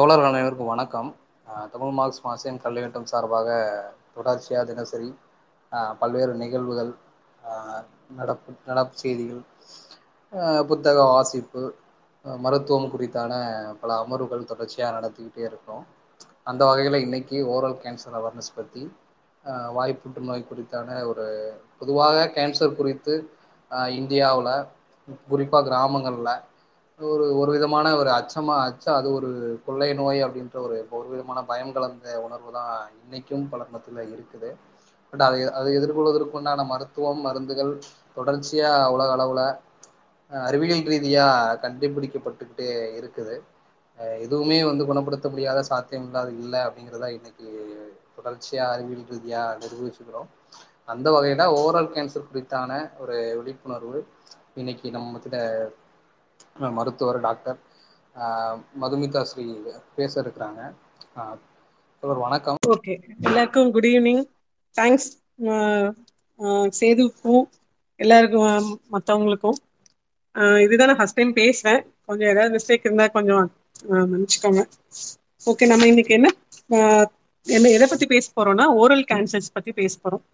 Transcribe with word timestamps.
தோழர்கள் 0.00 0.28
அனைவருக்கும் 0.28 0.68
வணக்கம். 0.70 1.08
தமிழ் 1.72 1.90
மார்க்ஸ் 1.90 2.20
மாசியம் 2.24 2.60
கல்வி 2.62 2.82
சார்பாக 3.06 3.48
தொடர்ச்சியாக 4.14 4.62
தினசரி 4.64 5.08
பல்வேறு 6.00 6.34
நிகழ்வுகள் 6.34 6.92
நடப்பு 8.10 8.52
நடப்பு 8.66 8.94
செய்திகள் 8.96 9.42
புத்தக 10.68 10.98
வாசிப்பு 11.04 11.62
மருத்துவம் 12.24 12.88
குறித்தான 12.94 13.32
பல 13.80 13.98
அமர்வுகள் 14.04 14.48
தொடர்ச்சியாக 14.48 14.94
நடத்திக்கிட்டே 14.96 15.44
இருக்கோம் 15.46 15.84
அந்த 16.46 16.64
வகையில் 16.64 16.98
இன்னைக்கு 17.00 17.40
ஓரல் 17.46 17.80
கேன்சர் 17.82 18.18
அவேர்னஸ் 18.18 18.54
பற்றி 18.54 18.84
வாய் 19.70 20.00
புற்றுநோய் 20.02 20.48
குறித்தான 20.48 21.00
ஒரு 21.02 21.26
பொதுவாக 21.78 22.26
கேன்சர் 22.36 22.78
குறித்து 22.78 23.16
இந்தியாவில் 23.94 24.54
குறிப்பாக 25.28 25.64
கிராமங்களில் 25.64 26.32
ஒரு 27.08 27.26
ஒரு 27.40 27.50
விதமான 27.54 27.86
ஒரு 28.00 28.10
அச்சமா 28.16 28.54
அச்சம் 28.66 28.96
அது 28.98 29.08
ஒரு 29.18 29.28
கொள்ளை 29.66 29.88
நோய் 30.00 30.20
அப்படின்ற 30.26 30.56
ஒரு 30.66 30.76
ஒரு 30.98 31.06
விதமான 31.12 31.38
பயம் 31.50 31.72
கலந்த 31.76 32.14
உணர்வு 32.26 32.50
தான் 32.56 32.72
இன்னைக்கும் 33.00 33.44
பலர் 33.52 33.72
மத்தியில 33.74 34.04
இருக்குது. 34.14 34.50
பட் 35.12 35.24
அதை 35.28 35.38
அதை 35.58 35.70
எதிர்கொள்வதற்கு 35.78 36.38
உண்டான 36.40 36.64
மருத்துவம் 36.72 37.22
மருந்துகள் 37.26 37.72
தொடர்ச்சியா 38.16 38.72
உலக 38.94 39.10
அளவுல 39.16 39.42
அறிவியல் 40.30 40.84
ரீதியா 40.92 41.26
கண்டுபிடிக்கப்பட்டுக்கிட்டே 41.64 42.68
இருக்குது. 42.98 43.34
எதுவுமே 44.24 44.58
வந்து 44.70 44.82
குணப்படுத்த 44.90 45.26
முடியாத 45.32 45.62
சாத்தியம் 45.70 46.06
இல்லாத 46.08 46.28
இல்லை 46.42 46.60
அப்படிங்கிறதா 46.66 47.08
இன்னைக்கு 47.18 47.48
தொடர்ச்சியா 48.16 48.64
அறிவியல் 48.74 49.10
ரீதியா 49.12 49.42
நிரூபிச்சுக்கிறோம். 49.62 50.28
அந்த 50.92 51.08
வகையில 51.16 51.44
ஓவரால் 51.58 51.92
கேன்சர் 51.94 52.28
குறித்தான 52.30 52.70
ஒரு 53.02 53.16
விழிப்புணர்வு 53.38 53.98
இன்னைக்கு 54.60 54.86
நம்ம 54.94 55.08
மத்தில 55.14 55.36
மருத்துவர் 56.78 57.20
டாக்டர் 57.20 57.58
ஆஹ் 58.16 58.58
மதுமிதா 58.80 59.22
ஸ்ரீ 59.22 59.44
பேச 59.96 60.12
இருக்கிறாங்க. 60.22 60.60
வணக்கம். 62.24 62.58
ஓகே. 62.74 62.94
எல்லாருக்கும் 63.20 63.72
குட் 63.72 63.86
ஈவினிங். 63.86 64.22
தேங்க்ஸ் 64.76 65.08
சேதுக்கும் 66.80 67.42
எல்லாருக்கும் 68.00 68.66
மற்றவங்களுக்கும் 68.92 69.58
இதுதான் 70.64 70.88
நான் 70.90 70.96
ஃபர்ஸ்ட் 70.96 71.18
டைம் 71.18 71.34
பேசுறேன். 71.34 71.80
கொஞ்சம் 72.06 72.30
ஏதாவது 72.32 72.52
மிஸ்டேக் 72.56 72.86
இருந்தா 72.88 73.06
கொஞ்சம் 73.16 73.46
மன்னிச்சுக்கோங்க. 73.90 74.62
ஓகே 75.46 75.66
நம்ம 75.66 75.86
இன்னைக்கு 75.86 76.14
என்ன 76.14 76.28
என்ன 77.46 77.68
எதை 77.76 77.86
பத்தி 77.90 78.06
பேச 78.06 78.26
போறோம்னா 78.36 78.66
ஓரல் 78.82 79.04
கேன்சர்ஸ் 79.12 79.54
பத்தி 79.56 79.72
பேச 79.72 79.94
போறோம். 80.02 80.24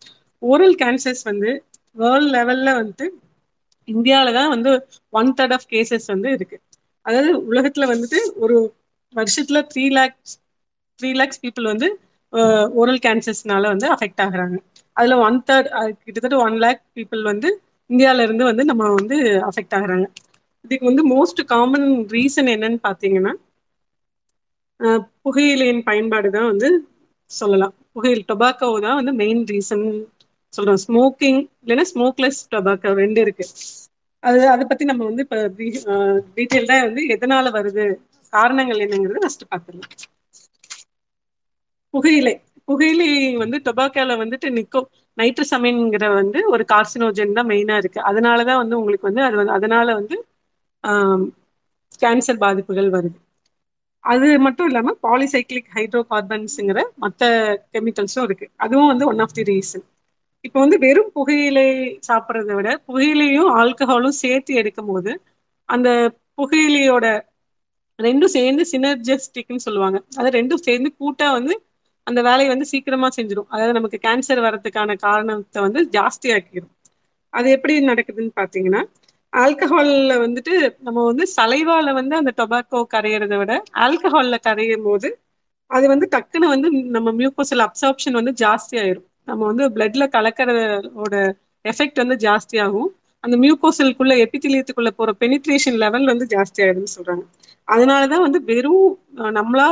ஓரல் 0.42 0.76
கேன்சர்ஸ் 0.82 1.22
வந்து 1.24 1.50
வேர்ல்ட் 1.94 2.34
லெவல்ல 2.34 2.70
வந்துட்டு 2.80 3.06
இந்தியாவில 3.88 4.32
தான் 4.38 4.52
வந்து 4.54 4.70
ஒன் 5.12 5.30
தேர்ட் 5.38 5.54
ஆஃப் 5.56 5.68
கேசஸ் 5.72 6.06
வந்து 6.14 6.28
இருக்கு. 6.36 6.56
அதாவது 7.06 7.30
உலகத்துல 7.50 7.86
வந்துட்டு 7.92 8.20
ஒரு 8.44 8.56
வருஷத்துல 9.14 9.58
three 9.72 9.84
lakhs 9.98 10.34
three 11.00 11.10
lakhs 11.20 11.40
people 11.44 11.66
வந்து 11.72 11.88
ஓரல் 12.80 13.00
கேன்சர்ஸ்னால 13.04 13.64
வந்து 13.72 13.86
அஃபெக்ட் 13.94 14.22
ஆகுறாங்க. 14.24 14.56
அதுல 14.96 15.16
ஒன் 15.26 15.38
தேர்ட் 15.48 15.68
கிட்டத்தட்ட 16.04 16.36
ஒன் 16.46 16.56
லேக் 16.64 16.82
பீப்புள் 16.96 17.22
வந்து 17.30 17.48
இந்தியால 17.90 18.24
இருந்து 18.26 18.44
வந்து 18.50 18.62
நம்ம 18.70 18.84
வந்து 18.98 19.16
அஃபெக்ட் 19.48 19.76
ஆகுறாங்க. 19.78 20.06
இதுக்கு 20.64 20.88
வந்து 20.90 21.02
மோஸ்ட் 21.14 21.40
காமன் 21.52 21.86
ரீசன் 22.14 22.50
என்னன்னு 22.54 22.80
பாத்தீங்கன்னா 22.86 23.32
புகையிலையின் 25.24 25.82
பயன்பாடு 25.88 26.28
தான் 26.34 26.48
வந்து 26.50 26.68
சொல்லலாம். 27.30 27.74
புகையில் 27.94 28.26
டொபாக்கோ 28.30 28.68
தான் 28.86 28.98
வந்து 29.00 29.12
மெயின் 29.20 29.42
ரீசன் 29.52 29.84
சொல்றோம் 30.56 30.80
ஸ்மோக்கிங் 30.84 31.40
இல்லைன்னா 31.60 31.84
ஸ்மோக்லெஸ் 31.90 32.40
டொபாக்கோ 32.52 32.92
ரெண்டு 33.00 33.20
இருக்கு. 33.20 33.44
அது 34.22 34.40
அதை 34.48 34.64
பத்தி 34.66 34.84
நம்ம 34.84 35.04
வந்து 35.08 35.24
இப்போ 35.26 35.38
டீட்டெயில்டா 36.36 36.76
வந்து 36.86 37.02
எதனால 37.16 37.52
வருது 37.56 37.84
காரணங்கள் 38.32 38.82
என்னங்கிறது 38.84 39.22
ஃபர்ஸ்ட் 39.22 39.50
பார்த்துடலாம். 39.50 39.94
புகையிலை. 41.94 42.34
புகையிலை 42.68 43.08
வந்து 43.42 43.56
டொபாக்கோல 43.66 44.14
வந்துட்டு 44.22 44.48
நிக்கோ 44.56 44.80
நைட்ரசமைன்ங்கிற 45.18 46.06
வந்து 46.14 46.38
ஒரு 46.52 46.64
கார்சினோஜன் 46.72 47.32
தான் 47.32 47.50
மெயினா 47.50 47.76
இருக்கு. 47.78 48.00
அதனாலதான் 48.10 48.60
வந்து 48.62 48.78
உங்களுக்கு 48.80 49.08
வந்து 49.10 49.22
அது 49.26 49.36
வந்து 49.36 49.54
அதனால 49.58 49.88
வந்து 50.00 50.16
கேன்சர் 52.02 52.42
பாதிப்புகள் 52.42 52.90
வருது. 52.92 53.18
அது 54.04 54.26
மட்டும் 54.44 54.68
இல்லாம 54.68 54.94
பாலிசைக்ளிக் 55.02 55.70
ஹைட்ரோ 55.74 56.00
கார்பன்ஸுங்கிற 56.10 56.80
மற்ற 56.96 57.22
கெமிக்கல்ஸும் 57.74 58.26
இருக்கு. 58.28 58.46
அதுவும் 58.58 58.90
வந்து 58.92 59.06
ஒன் 59.06 59.22
ஆஃப் 59.24 59.34
தி 59.34 59.44
ரீசன் 59.50 59.86
இப்போ 60.44 60.58
வந்து 60.60 60.76
வெறும் 60.82 61.10
புகையிலை 61.16 61.64
சாப்பிட்றத 62.06 62.52
விட 62.54 62.68
புகையிலையும் 62.86 63.50
ஆல்கஹாலும் 63.58 64.18
சேர்த்து 64.20 64.52
எடுக்கும் 64.60 64.90
போது 64.90 65.12
அந்த 65.68 65.88
புகையிலையோட 66.38 67.06
ரெண்டும் 67.98 68.32
சேர்ந்து 68.34 68.62
சினர்ஜஸ்டிக்னு 68.70 69.64
சொல்லுவாங்க. 69.64 69.98
அது 70.18 70.28
ரெண்டும் 70.36 70.64
சேர்ந்து 70.66 70.88
கூட்டா 70.94 71.28
வந்து 71.36 71.54
அந்த 72.06 72.20
வேலையை 72.22 72.48
வந்து 72.52 72.66
சீக்கிரமா 72.70 73.08
செஞ்சிடும். 73.16 73.48
அதாவது 73.52 73.72
நமக்கு 73.72 73.98
கேன்சர் 74.00 74.40
வர்றதுக்கான 74.40 74.96
காரணத்தை 75.00 75.60
வந்து 75.66 75.80
ஜாஸ்தி 75.96 76.28
ஆக்கிடும் 76.34 76.72
அது 77.34 77.48
எப்படி 77.56 77.74
நடக்குதுன்னு 77.88 78.32
பாத்தீங்கன்னா 78.38 78.82
ஆல்கஹால்ல 79.32 80.12
வந்துட்டு 80.22 80.54
நம்ம 80.80 80.98
வந்து 81.08 81.24
சலைவால 81.34 81.92
வந்து 81.98 82.14
அந்த 82.16 82.32
டொபாக்கோ 82.38 82.80
கரையிறத 82.92 83.34
விட 83.40 83.52
ஆல்கஹால்ல 83.84 84.36
கரையும் 84.42 84.86
போது 84.86 85.08
அது 85.70 85.86
வந்து 85.90 86.06
டக்குன்னு 86.12 86.48
வந்து 86.52 86.68
நம்ம 86.96 87.12
மியூக்கோசல் 87.18 87.64
அப்சார்ப்ஷன் 87.66 88.18
வந்து 88.20 88.32
ஜாஸ்தி 88.40 88.76
ஆயிரும் 88.82 89.05
நம்ம 89.28 89.40
வந்து 89.50 89.64
பிளட்ல 89.76 90.04
கலக்கிறதோட 90.16 91.14
எஃபெக்ட் 91.64 92.02
வந்து 92.02 92.16
ஜாஸ்தியாகும். 92.26 92.90
அந்த 93.24 93.36
மியூக்கோசலுக்குள்ள 93.44 94.14
எபித்திலியத்துக்குள்ள 94.24 94.90
போற 94.98 95.10
பெனிட்ரேஷன் 95.22 95.78
லெவல் 95.84 96.10
வந்து 96.12 96.26
ஜாஸ்தி 96.34 96.60
ஆயிடும்னு 96.64 96.94
சொல்றாங்க. 96.96 97.24
அதனாலதான் 97.68 98.24
வந்து 98.26 98.40
வெறும் 98.50 98.90
நம்மளா 99.38 99.66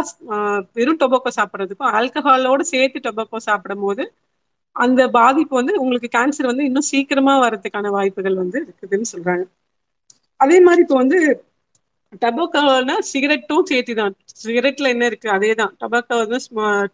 வெறும் 0.79 1.01
டொபாக்கோ 1.03 1.31
சாப்பிட்றதுக்கும் 1.39 1.93
ஆல்கஹாலோட 1.99 2.63
சேர்த்து 2.73 3.05
டொபாக்கோ 3.07 3.41
சாப்பிடும் 3.49 3.85
போது 3.87 4.05
அந்த 4.77 5.01
பாதிப்பு 5.17 5.55
வந்து 5.61 5.75
உங்களுக்கு 5.83 6.09
கேன்சர் 6.17 6.51
வந்து 6.51 6.65
இன்னும் 6.69 6.89
சீக்கிரமா 6.93 7.35
வர்றதுக்கான 7.45 7.91
வாய்ப்புகள் 7.97 8.41
வந்து 8.43 8.59
இருக்குதுன்னு 8.65 9.09
சொல்றாங்க. 9.13 9.45
அதே 10.41 10.57
மாதிரி 10.67 10.83
இப்போ 10.85 10.97
வந்து 11.03 11.19
டொபாக்கோனா 12.23 12.97
சிகரெட்டும் 13.11 13.69
சேர்த்து 13.71 13.95
தான் 14.01 14.15
சிகரெட்ல 14.43 14.93
என்ன 14.95 15.05
இருக்கு? 15.11 15.29
அதே 15.37 15.51
தான் 15.61 15.73
டொபாக்கோ 15.83 16.19
வந்து 16.23 16.39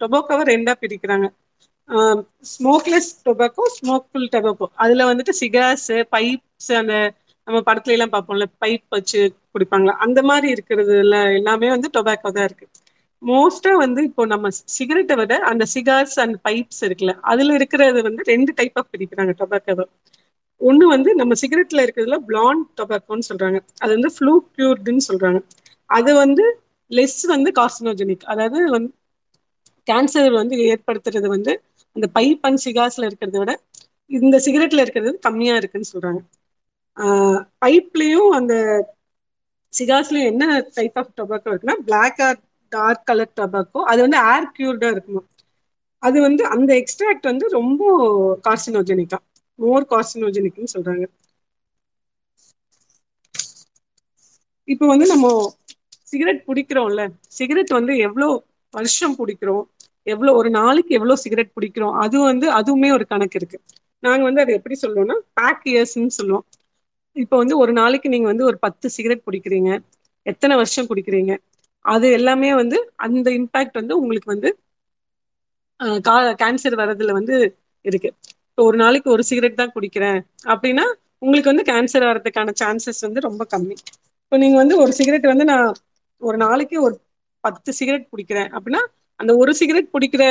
டொபாக்கோவை 0.02 0.44
ரெண்டா 0.52 0.74
பிரிக்கிறாங்க. 0.82 1.26
ஸ்மோக்லெஸ் 2.50 3.10
டொபாக்கோ 3.24 3.64
ஸ்மோக்ஃபுல் 3.76 4.28
டொபாக்கோ 4.32 4.66
அதுல 4.84 5.06
வந்துட்டு 5.10 5.32
சிகாஸ் 5.40 5.86
பைப்ஸ் 6.12 6.70
அந்த 6.80 6.94
நம்ம 7.46 7.58
படத்துல 7.66 7.94
எல்லாம் 7.96 8.12
பார்ப்போம்ல 8.12 8.46
பைப் 8.62 8.84
வச்சு 8.90 9.20
குடிப்பாங்களா? 9.52 9.94
அந்த 10.04 10.20
மாதிரி 10.22 10.48
இருக்கிறதுல 10.54 11.16
எல்லாமே 11.38 11.68
வந்து 11.70 11.88
டொபாக்கோ 11.96 12.30
தான் 12.32 12.46
இருக்கு. 12.48 12.66
மோஸ்டா 13.22 13.72
வந்து 13.82 14.00
இப்போ 14.08 14.22
நம்ம 14.26 14.46
சிகரெட்டை 14.76 15.16
விட 15.16 15.34
அந்த 15.50 15.64
சிகார்ஸ் 15.74 16.16
அண்ட் 16.22 16.36
பைப்ஸ் 16.46 16.82
இருக்குல்ல 16.86 17.14
அதுல 17.30 17.54
இருக்கிறது 17.58 18.00
வந்து 18.08 18.22
ரெண்டு 18.28 18.52
டைப் 18.58 18.78
ஆஃப் 18.78 18.92
பிரிக்கிறாங்க 18.92 19.34
டொபாக்கோவை 19.40 19.86
ஒண்ணு 20.60 20.84
வந்து 20.92 21.10
நம்ம 21.14 21.34
சிகரெட்ல 21.42 21.84
இருக்கிறதுல 21.84 22.18
பிளாண்ட் 22.26 22.64
டொபாக்கோன்னு 22.78 23.28
சொல்றாங்க. 23.28 23.58
அது 23.82 23.92
வந்து 23.96 24.10
ஃப்ளூ 24.14 24.34
கியூர்டுன்னு 24.50 25.04
சொல்றாங்க. 25.08 25.38
அது 25.90 26.10
வந்து 26.22 26.44
லெஸ் 26.90 27.20
வந்து 27.32 27.50
கார்சினோஜெனிக் 27.58 28.24
அதாவது 28.32 28.58
வந்து 28.70 28.90
கேன்சர் 29.88 30.32
வந்து 30.34 30.56
ஏற்படுத்துறது 30.66 31.28
வந்து 31.28 31.52
அந்த 31.96 32.06
பைப் 32.14 32.42
அண்ட் 32.42 32.62
சிகாஸ்ல 32.64 33.08
இருக்கிறத 33.08 33.38
விட 33.38 33.52
இந்த 34.10 34.36
சிகரெட்ல 34.44 34.80
இருக்கிறது 34.80 35.12
கம்மியா 35.20 35.54
இருக்குன்னு 35.56 35.90
சொல்றாங்க. 35.92 36.20
பைப்லயும் 37.62 38.30
அந்த 38.38 38.54
சிகாஸ்லயும் 39.72 40.30
என்ன 40.32 40.44
டைப் 40.74 40.98
ஆஃப் 40.98 41.12
டொபாக்கோ 41.16 41.50
இருக்குன்னா 41.50 41.76
black 41.84 42.20
or 42.20 42.38
dark 42.72 43.04
colour 43.04 43.36
tobacco 43.36 43.80
அது 43.90 44.00
வந்து 44.00 44.18
ஏர் 44.28 44.48
கியூர்டா 44.56 44.90
இருக்குமா? 44.90 45.22
அது 46.02 46.18
வந்து 46.20 46.42
அந்த 46.54 46.70
எக்ஸ்ட்ராக்ட் 46.80 47.28
வந்து 47.28 47.46
ரொம்ப 47.50 47.82
கார்சினோஜெனிக்கா 48.44 49.18
மோர் 49.58 49.84
கார்சினோஜெனிக்னு 49.90 50.72
சொல்றாங்க. 50.74 51.04
இப்போ 54.68 54.86
வந்து 54.86 55.06
நம்ம 55.06 55.26
சிகரெட் 56.06 56.42
பிடிக்கிறோம்ல 56.46 57.02
சிகரெட் 57.30 57.72
வந்து 57.72 57.92
எவ்வளோ 58.06 58.28
வருஷம் 58.74 59.18
பிடிக்கிறோம் 59.18 59.64
எவ்வளோ 60.06 60.32
ஒரு 60.40 60.50
நாளைக்கு 60.58 60.92
எவ்வளோ 60.98 61.16
சிகரெட் 61.24 61.54
பிடிக்கிறோம் 61.56 61.94
அது 62.04 62.16
வந்து 62.30 62.46
அதுவுமே 62.58 62.88
ஒரு 62.96 63.04
கணக்கு 63.12 63.38
இருக்கு. 63.40 63.58
நாங்கள் 64.02 64.28
வந்து 64.28 64.42
அதை 64.44 64.52
எப்படி 64.58 64.76
சொல்லுவோம்னா 64.82 65.16
பேக் 65.38 65.64
இயர்ஸ்ன்னு 65.72 66.16
சொல்லுவோம். 66.18 66.44
இப்போ 67.16 67.36
வந்து 67.42 67.54
ஒரு 67.62 67.72
நாளைக்கு 67.80 68.08
நீங்க 68.14 68.28
வந்து 68.32 68.44
ஒரு 68.50 68.58
பத்து 68.66 68.86
சிகரெட் 68.96 69.26
பிடிக்கிறீங்க 69.28 69.70
எத்தனை 70.26 70.54
வருஷம் 70.60 70.88
பிடிக்கிறீங்க 70.90 71.32
அது 71.84 72.06
எல்லாமே 72.18 72.50
வந்து 72.62 72.78
அந்த 73.06 73.28
இம்பேக்ட் 73.40 73.78
வந்து 73.80 73.94
உங்களுக்கு 74.00 74.28
வந்து 74.34 74.48
கேன்சர் 76.42 76.76
வர்றதுல 76.80 77.12
வந்து 77.18 77.34
இருக்கு. 77.84 78.10
இப்போ 78.50 78.62
ஒரு 78.70 78.76
நாளைக்கு 78.84 79.08
ஒரு 79.14 79.22
சிகரெட் 79.30 79.60
தான் 79.60 79.74
குடிக்கிறேன். 79.76 80.18
அப்படின்னா 80.52 80.84
உங்களுக்கு 81.24 81.52
வந்து 81.52 81.64
கேன்சர் 81.70 82.06
வர்றதுக்கான 82.08 82.52
சான்சஸ் 82.62 83.00
வந்து 83.06 83.20
ரொம்ப 83.28 83.42
கம்மி. 83.54 83.76
இப்போ 84.24 84.38
நீங்க 84.42 84.56
வந்து 84.62 84.76
ஒரு 84.82 84.92
சிகரெட் 84.98 85.26
வந்து 85.32 85.46
நான் 85.52 85.66
ஒரு 86.22 86.36
நாளைக்கு 86.44 86.76
ஒரு 86.86 86.94
பத்து 87.44 87.70
சிகரெட் 87.78 88.10
பிடிக்கிறேன் 88.12 88.50
அப்படின்னா 88.56 88.82
அந்த 89.20 89.32
ஒரு 89.42 89.52
சிகரெட் 89.60 89.92
பிடிக்கிற 89.94 90.24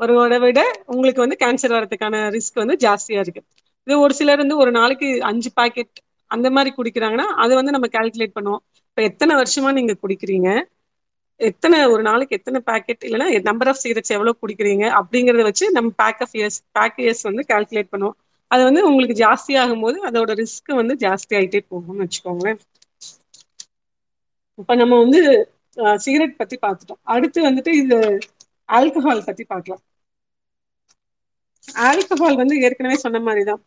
ஒருவரை 0.00 0.38
விட 0.38 0.60
உங்களுக்கு 0.92 1.24
வந்து 1.24 1.38
கேன்சர் 1.42 1.74
வர்றதுக்கான 1.76 2.16
ரிஸ்க் 2.36 2.60
வந்து 2.62 2.76
ஜாஸ்தியா 2.84 3.20
இருக்கு. 3.24 3.42
இது 3.86 3.94
ஒரு 4.04 4.14
சிலர் 4.18 4.42
வந்து 4.42 4.56
ஒரு 4.62 4.70
நாளைக்கு 4.70 5.08
அஞ்சு 5.30 5.50
பாக்கெட் 5.58 5.96
அந்த 6.30 6.48
மாதிரி 6.50 6.70
குடிக்கிறாங்கன்னா 6.78 7.26
அதை 7.42 7.52
வந்து 7.56 7.74
நம்ம 7.76 7.88
கால்குலேட் 7.96 8.36
பண்ணுவோம். 8.38 8.62
இப்போ 8.88 9.02
எத்தனை 9.10 9.34
வருஷமா 9.40 9.70
நீங்க 9.78 9.94
குடிக்கிறீங்க? 10.02 10.48
எத்தனை 11.40 11.78
ஒரு 11.86 12.02
நாளைக்கு 12.02 12.36
எத்தனை 12.38 12.60
பேக்கெட் 12.68 13.04
இல்லன்னா 13.08 13.26
நம்பர் 13.48 13.70
ஆஃப் 13.72 13.80
சிகரெட்ஸ் 13.82 14.14
எவ்வளோ 14.16 14.32
குடிக்கிறீங்க? 14.42 14.84
அப்படிங்கறத 15.00 15.44
வச்சு 15.48 15.66
நம்ம 15.76 15.90
pack 16.02 16.22
of 16.24 16.34
years 16.38 16.58
pack 16.78 16.98
years 17.04 17.22
வந்து 17.28 17.42
கால்குலேட் 17.52 17.92
பண்ணுவோம். 17.92 18.16
அது 18.50 18.62
வந்து 18.68 18.82
உங்களுக்கு 18.88 19.16
ஜாஸ்தி 19.24 19.54
ஆகும்போது 19.62 19.98
அதோட 20.08 20.34
ரிஸ்க் 20.42 20.72
வந்து 20.80 20.94
ஜாஸ்தி 21.04 21.32
ஆகிட்டே 21.40 21.60
போகும்னு 21.70 22.04
வச்சுக்கோங்களேன். 22.04 22.60
இப்ப 24.58 24.74
நம்ம 24.74 24.94
வந்து 25.04 25.20
சிகரெட் 26.04 26.38
பத்தி 26.40 26.56
பார்த்துட்டோம். 26.62 27.00
அடுத்து 27.14 27.38
வந்துட்டு 27.48 27.72
இது 27.82 27.98
ஆல்கஹால் 28.68 29.26
பத்தி 29.26 29.44
பார்க்கலாம். 29.44 29.82
ஆல்கஹால் 31.88 32.40
வந்து 32.42 32.56
ஏற்கனவே 32.66 32.96
சொன்ன 32.96 33.18
மாதிரிதான். 33.20 33.62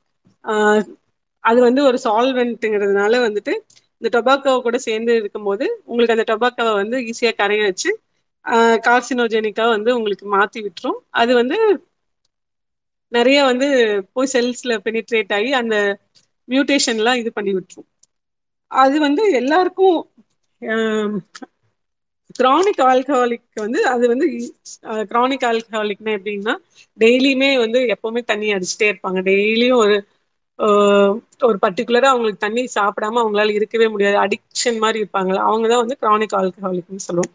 அது 1.43 1.59
வந்து 1.67 1.81
ஒரு 1.83 1.97
சால்வெண்ட்டுங்கிறதுனால 2.05 3.19
வந்துட்டு 3.27 3.53
இந்த 4.01 4.09
டொபாக்கோவை 4.15 4.59
கூட 4.61 4.77
சேர்ந்து 4.87 5.13
இருக்கும்போது 5.15 5.65
உங்களுக்கு 5.85 6.15
அந்த 6.17 6.25
டொபாக்கோவை 6.31 6.73
வந்து 6.81 6.97
ஈஸியாக 7.09 7.35
கரைய 7.41 7.63
வச்சு 7.69 7.89
கார்சினோஜெனிக்காக 8.45 8.77
கார்சினோஜெனிக்கா 8.85 9.65
வந்து 9.75 9.89
உங்களுக்கு 9.97 10.25
மாற்றி 10.35 10.59
விட்டுரும். 10.65 10.99
அது 11.21 11.31
வந்து 11.39 11.57
நிறைய 13.11 13.39
வந்து 13.43 13.67
போய் 14.13 14.31
செல்ஸ்ல 14.33 14.75
பெனிட்ரேட் 14.85 15.33
ஆகி 15.37 15.49
அந்த 15.61 15.75
மியூட்டேஷன்லாம் 16.47 17.19
இது 17.21 17.31
பண்ணி 17.37 17.51
விட்டுரும். 17.55 17.87
அது 18.71 18.97
வந்து 18.99 19.23
எல்லாருக்கும் 19.41 19.97
கிரானிக் 22.37 22.81
ஆல்கஹாலிக் 22.85 23.63
வந்து 23.63 23.79
அது 23.91 24.03
வந்து 24.07 24.25
கிரானிக் 25.09 25.45
ஆல்கஹாலிக்னா 25.49 26.13
எப்படின்னா 26.17 26.53
டெய்லியுமே 26.97 27.49
வந்து 27.63 27.79
எப்பவுமே 27.95 28.21
தண்ணி 28.25 28.47
அடிச்சுட்டே 28.53 28.89
இருப்பாங்க. 28.91 29.19
டெய்லியும் 29.29 29.79
ஒரு 29.79 29.95
ஒரு 31.41 31.57
பர்டிகுலரா 31.63 32.09
அவங்களுக்கு 32.11 32.43
தண்ணி 32.43 32.63
சாப்பிடாம 32.75 33.19
அவங்களால 33.21 33.53
இருக்கவே 33.59 33.87
முடியாது. 33.87 34.17
அடிக்ஷன் 34.23 34.79
மாரி 34.79 34.99
அவங்க 35.45 35.65
தான் 35.67 35.83
வந்து 35.83 35.97
கிரானிக் 36.01 36.37
ஆல்கஹாலிக்னு 36.39 37.07
சொல்லுவோம். 37.07 37.31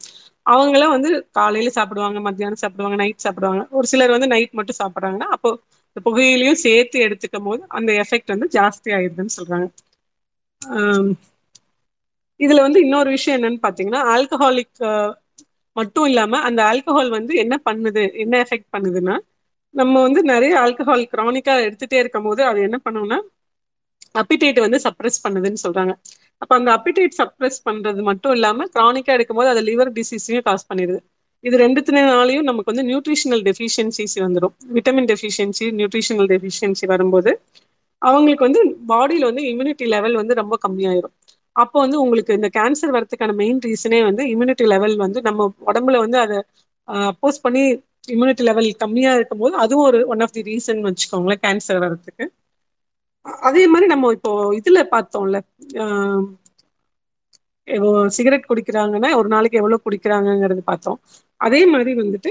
அவங்களாம் 0.47 0.95
வந்து 0.95 1.11
காலையில 1.33 1.71
சாப்பிடுவாங்க 1.77 2.19
மத்தியானம் 2.27 2.63
சாப்பிடுவாங்க 2.63 2.97
நைட் 2.97 3.25
சாப்பிடுவாங்க. 3.25 3.63
ஒரு 3.73 3.87
சிலர் 3.93 4.15
வந்து 4.17 4.29
நைட் 4.29 4.57
மட்டும் 4.59 4.81
சாப்பிட்றாங்கன்னா 4.81 5.29
அப்போ 5.37 5.51
இந்த 5.97 6.03
சேர்த்து 6.63 6.99
எடுத்துக்கும் 7.01 7.43
போது 7.43 7.63
அந்த 7.71 7.91
எஃபெக்ட் 8.03 8.35
வந்து 8.35 8.49
ஜாஸ்தி 8.53 8.91
ஆயிருதுன்னு 8.93 9.37
சொல்றாங்க. 9.39 9.67
இதுல 12.41 12.61
வந்து 12.61 12.81
இன்னொரு 12.81 13.11
விஷயம் 13.11 13.37
என்னன்னு 13.39 13.61
பாத்தீங்கன்னா 13.63 14.03
ஆல்கஹாலிக் 14.15 14.81
மட்டும் 15.77 16.07
இல்லாம 16.07 16.41
அந்த 16.49 16.61
ஆல்கஹால் 16.71 17.11
வந்து 17.11 17.33
என்ன 17.43 17.55
பண்ணுது 17.67 18.03
என்ன 18.23 18.35
எஃபெக்ட் 18.45 18.71
பண்ணுதுன்னா 18.75 19.17
நம்ம 19.75 19.95
வந்து 20.03 20.21
நிறைய 20.33 20.53
ஆல்கஹால் 20.63 21.05
கிரானிக்கா 21.13 21.55
எடுத்துட்டே 21.67 21.99
இருக்கும் 22.03 22.23
போது 22.23 22.43
அது 22.51 22.61
என்ன 22.69 22.79
பண்ணுவோம்னா 22.85 23.19
அப்பிடேட் 24.21 24.61
வந்து 24.65 24.79
சப்ரஸ் 24.85 25.19
பண்ணுதுன்னு 25.25 25.61
சொல்றாங்க. 25.65 25.93
அப்ப 26.43 26.53
அந்த 26.59 26.71
அப்பிடேட் 26.77 27.17
சப்ரஸ் 27.19 27.59
பண்றது 27.67 28.01
மட்டும் 28.09 28.35
இல்லாம 28.37 28.67
கிரானிக்கா 28.75 29.15
எடுக்கும் 29.17 29.39
போது 29.41 29.51
அது 29.53 29.63
லிவர் 29.69 29.91
டிசீஸையும் 29.99 30.47
காஸ் 30.49 30.69
பண்ணிடுது 30.71 31.01
இது 31.45 31.57
ரெண்டுத்தினாலையும் 31.59 32.49
நமக்கு 32.49 32.73
வந்து 32.73 32.87
நியூட்ரிஷனல் 32.91 33.43
டெஃபிஷியன்சிஸ் 33.49 34.17
வந்துடும் 34.25 34.55
விட்டமின் 34.77 35.09
டெஃபிஷியன்சி 35.13 35.67
நியூட்ரிஷனல் 35.79 36.31
டெஃபிஷியன்சி 36.33 36.87
வரும்போது 36.87 37.33
அவங்களுக்கு 38.03 38.47
வந்து 38.49 38.61
பாடியில 38.89 39.29
வந்து 39.31 39.45
இம்யூனிட்டி 39.51 39.87
லெவல் 39.95 40.21
வந்து 40.21 40.35
ரொம்ப 40.41 40.55
கம்மியாயிரும். 40.65 41.16
அப்போ 41.57 41.77
வந்து 41.83 41.99
உங்களுக்கு 42.01 42.33
இந்த 42.35 42.49
கேன்சர் 42.57 42.95
வரதுக்கான 42.95 43.35
மெயின் 43.37 43.61
ரீசனே 43.67 44.01
வந்து 44.09 44.23
இம்யூனிட்டி 44.33 44.65
லெவல் 44.73 44.97
வந்து 45.05 45.19
நம்ம 45.23 45.41
உடம்புல 45.67 45.99
வந்து 46.05 46.19
அதை 46.21 46.39
அப்போஸ் 47.09 47.45
பண்ணி 47.45 47.63
இம்யூனிட்டி 48.09 48.43
லெவல் 48.43 48.69
கம்மியா 48.83 49.13
இருக்கும் 49.17 49.39
போது 49.39 49.55
அதுவும் 49.65 49.87
ஒரு 49.87 50.01
ஒன் 50.13 50.23
ஆஃப் 50.23 50.35
தி 50.35 50.43
ரீசன் 50.49 50.83
வச்சுக்கோங்களேன் 50.87 51.43
கேன்சர் 51.45 51.83
வர்றதுக்கு. 51.85 52.27
அதே 53.45 53.63
மாதிரி 53.67 53.87
நம்ம 53.93 54.13
இப்போ 54.17 54.31
இதுல 54.59 54.81
பார்த்தோம்ல 54.93 55.39
சிகரெட் 58.17 58.49
குடிக்கிறாங்கன்னா 58.49 59.09
ஒரு 59.19 59.29
நாளைக்கு 59.29 59.61
எவ்வளவு 59.61 59.85
குடிக்கிறாங்கங்கறது 59.85 60.63
பார்த்தோம். 60.67 60.99
அதே 61.41 61.61
மாதிரி 61.73 61.93
வந்துட்டு 62.01 62.31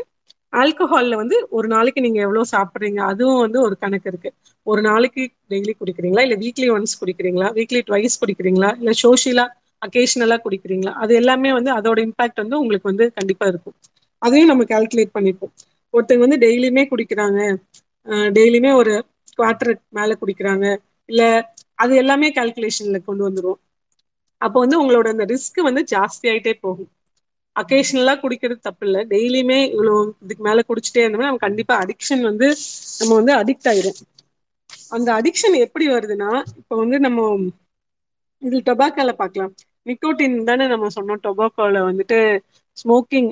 ஆல்கஹால்ல 0.56 1.16
வந்து 1.16 1.38
ஒரு 1.52 1.68
நாளைக்கு 1.68 2.02
நீங்க 2.02 2.19
எவ்வளவு 2.22 2.52
சாப்பிட்றீங்க? 2.52 3.00
அதுவும் 3.06 3.42
வந்து 3.42 3.60
ஒரு 3.62 3.75
கணக்கு 3.78 4.07
இருக்கு. 4.07 4.30
ஒரு 4.68 4.81
நாளைக்கு 4.81 5.22
டெய்லி 5.52 5.74
குடிக்கிறீங்களா? 5.75 6.22
இல்ல 6.22 6.36
வீக்லி 6.44 6.68
ஒன்ஸ் 6.75 7.00
குடிக்கிறீங்களா? 7.02 7.50
வீக்லி 7.57 7.81
ட்வைஸ் 7.90 8.19
குடிக்கிறீங்களா? 8.22 8.72
இல்ல 8.78 8.92
சோஷியலா 9.04 9.46
அகேஷனலா 9.81 10.38
குடிக்கிறீங்களா? 10.46 10.94
அது 10.96 11.13
எல்லாமே 11.16 11.50
வந்து 11.54 11.72
அதோட 11.74 12.00
இம்பாக்ட் 12.06 12.42
வந்து 12.44 12.60
உங்களுக்கு 12.60 12.88
வந்து 12.88 13.07
கண்டிப்பா 13.13 13.46
இருக்கும். 13.48 13.75
அதையும் 14.22 14.52
நம்ம 14.52 14.63
கால்குலேட் 14.66 15.16
பண்ணிப்போம். 15.16 15.54
ஒருத்தங்க 15.94 16.24
வந்து 16.25 16.40
டெய்லியுமே 16.40 16.84
குடிக்கிறாங்க. 16.90 17.40
டெய்லியுமே 18.36 18.72
ஒரு 18.75 18.94
குவார்டர் 19.38 19.74
மேல 19.90 20.18
குடிக்கிறாங்க. 20.22 20.66
இல்ல 21.10 21.24
அது 21.80 21.94
எல்லாமே 21.96 22.28
கால்குலேஷன்ல 22.36 23.00
கொண்டு 23.04 23.24
வந்துடும் 23.28 23.60
அப்போ 24.42 24.58
வந்து 24.60 24.78
உங்களோட 24.81 25.08
அந்த 25.08 25.25
ரிஸ்க் 25.25 25.60
வந்து 25.62 25.81
ஜாஸ்தி 25.92 26.25
ஆயிட்டே 26.31 26.54
போகும். 26.62 26.90
அகேஷ்னலா 27.56 28.13
குடிக்கிறது 28.18 28.60
தப்பில்ல. 28.62 28.98
டெய்லியுமே 29.12 29.60
இவ்வளவு 29.69 29.96
இதுக்கு 30.24 30.44
மேல 30.44 30.63
குடிச்சிட்டே 30.68 31.04
இருந்தோம்னா 31.04 31.30
நம்ம 31.30 31.44
கண்டிப்பா 31.46 31.75
அடிக்ஷன் 31.84 32.24
வந்து 32.24 32.48
நம்ம 33.00 33.12
வந்து 33.19 33.34
அடிக்ட் 33.38 33.69
ஆயிரும். 33.72 34.00
அந்த 34.96 35.10
அடிக்ஷன் 35.18 35.56
எப்படி 35.66 35.86
வருதுன்னா 35.90 36.31
இப்ப 36.60 36.75
வந்து 36.78 36.98
நம்ம 37.06 37.19
இது 38.42 38.57
டொபாக்கோல 38.68 39.12
பாக்கலாம் 39.18 39.54
நிக்கோட்டின் 39.86 40.38
தானே 40.44 40.66
நம்ம 40.68 40.90
சொன்னோம். 40.96 41.22
டொபாக்கோல 41.25 41.81
வந்துட்டு 41.88 42.19
ஸ்மோக்கிங் 42.78 43.30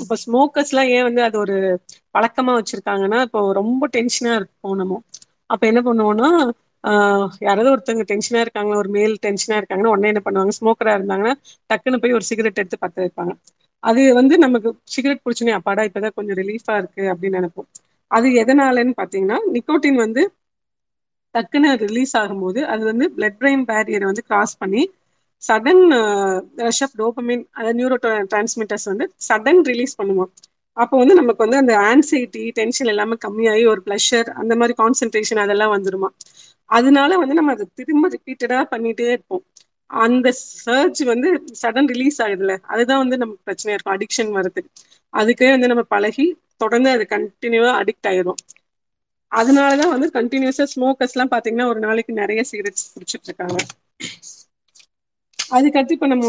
இப்ப 0.00 0.16
ஸ்மோக்கர்ஸ்லாம் 0.24 0.90
ஏன் 0.90 1.06
வந்து 1.08 1.22
அது 1.24 1.36
ஒரு 1.38 1.56
பழக்கமா 2.14 2.52
வச்சிருக்காங்கன்னா 2.58 3.20
இப்போ 3.26 3.40
ரொம்ப 3.60 3.88
டென்ஷனா 3.94 4.32
இருப்போ 4.38 4.74
நம்ம. 4.80 4.98
அப்ப 5.50 5.62
என்ன 5.66 5.80
பண்ணுவோம்னா 5.84 6.28
யாராவது 7.40 7.68
ஒருத்தவங்க 7.70 8.04
டென்ஷனா 8.10 8.40
இருக்காங்க 8.40 8.72
ஒரு 8.76 8.90
மேல் 8.90 9.14
டென்ஷனா 9.22 9.56
இருக்காங்கன்னா 9.60 9.92
உடனே 9.92 10.10
என்ன 10.12 10.22
பண்ணுவாங்க 10.26 10.54
ஸ்மோக்கரா 10.58 10.94
இருந்தாங்கன்னா 10.98 11.34
டக்குனு 11.70 12.00
போய் 12.02 12.16
ஒரு 12.18 12.26
சிகரெட் 12.30 12.60
எடுத்து 12.62 12.78
பத்த 12.80 12.96
வைப்பாங்க. 13.04 13.32
அது 13.82 14.02
வந்து 14.14 14.34
நமக்கு 14.38 14.68
சிகரெட் 14.86 15.24
பிடிச்சோன்னே 15.24 15.56
அப்பாடா 15.58 15.82
இப்பதான் 15.88 16.16
கொஞ்சம் 16.16 16.38
ரிலீஃபா 16.40 16.74
இருக்கு 16.80 17.02
அப்படின்னு 17.12 17.38
நினைப்போம். 17.40 17.68
அது 18.10 18.28
எதனாலன்னு 18.42 18.94
பாத்தீங்கன்னா 19.00 19.38
நிக்கோட்டின் 19.54 20.00
வந்து 20.00 20.22
டக்குன்னு 21.34 21.70
ரிலீஸ் 21.82 22.14
ஆகும்போது 22.16 22.60
அது 22.72 22.82
வந்து 22.84 23.06
பிளட் 23.16 23.38
பிரெயின் 23.38 23.64
பேரியரை 23.70 24.06
வந்து 24.10 24.26
கிராஸ் 24.26 24.54
பண்ணி 24.58 24.82
சடன் 25.42 25.82
ரஷ் 26.62 26.82
ஆஃப் 26.82 26.96
டோபமின் 26.98 27.44
அதாவது 27.52 27.78
நியூரோ 27.80 27.96
டிரான்ஸ்மிட்டர்ஸ் 28.26 28.88
வந்து 28.90 29.06
சடன் 29.28 29.62
ரிலீஸ் 29.66 29.98
பண்ணுவோம் 29.98 30.30
அப்போ 30.76 30.94
வந்து 31.00 31.14
நமக்கு 31.14 31.44
வந்து 31.44 31.58
அந்த 31.58 31.74
ஆன்சைட்டி 31.88 32.44
டென்ஷன் 32.56 32.90
எல்லாமே 32.92 33.16
கம்மியாகி 33.24 33.64
ஒரு 33.72 33.80
ப்ளஷர் 33.84 34.28
அந்த 34.40 34.52
மாதிரி 34.56 34.74
கான்சென்ட்ரேஷன் 34.78 35.42
அதெல்லாம் 35.44 35.74
வந்துருமா 35.74 36.08
அதனால 36.70 37.16
வந்து 37.18 37.34
நம்ம 37.34 37.52
அதை 37.52 37.66
திரும்ப 37.74 38.08
ரிப்பீட்டடா 38.14 38.58
பண்ணிட்டே 38.70 39.08
இருப்போம். 39.10 39.44
அந்த 39.90 40.28
சர்ச் 40.62 41.02
வந்து 41.10 41.28
சடன் 41.62 41.88
ரிலீஸ் 41.88 42.18
ஆகுதுல 42.22 42.52
அதுதான் 42.72 43.02
வந்து 43.02 43.16
நமக்கு 43.18 43.46
பிரச்சனையா 43.48 43.76
இருக்கும். 43.76 43.96
அடிக்ஷன் 43.96 44.32
வருது 44.36 44.62
அதுக்கே 45.14 45.50
வந்து 45.50 45.70
நம்ம 45.72 45.84
பழகி 45.88 46.26
தொடர்ந்து 46.56 46.90
அது 46.90 47.04
கண்டினியூவா 47.10 47.72
அடிக்ட் 47.80 48.08
ஆயிரும் 48.10 48.40
அதனாலதான் 49.32 49.92
வந்து 49.92 50.08
கண்டினியூஸா 50.14 50.66
ஸ்மோக்கர்ஸ்லா 50.72 51.24
பாத்தீங்கன்னா 51.30 51.66
ஒரு 51.66 51.80
நாளைக்கு 51.80 52.12
நிறைய 52.20 52.40
சிகரெட்ஸ் 52.50 52.86
குடிச்சிட்டு 52.92 53.28
இருக்காங்க. 53.28 53.58
அதுக்கடுத்து 55.38 55.96
இப்ப 55.96 56.06
நம்ம 56.06 56.26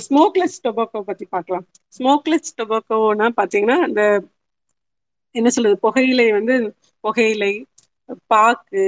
ஸ்மோக்லெஸ் 0.00 0.56
டொபாக்கோ 0.64 1.00
பத்தி 1.02 1.24
பார்க்கலாம். 1.26 1.64
ஸ்மோக்லெஸ் 1.96 2.56
டொபாக்கோனா 2.58 3.28
பாத்தீங்கன்னா 3.38 3.78
இந்த 3.88 4.02
என்ன 5.34 5.48
சொல்றது 5.48 5.76
புகையிலை 5.80 6.26
வந்து 6.32 6.54
புகையிலை 7.04 7.52
பாக்கு 8.30 8.84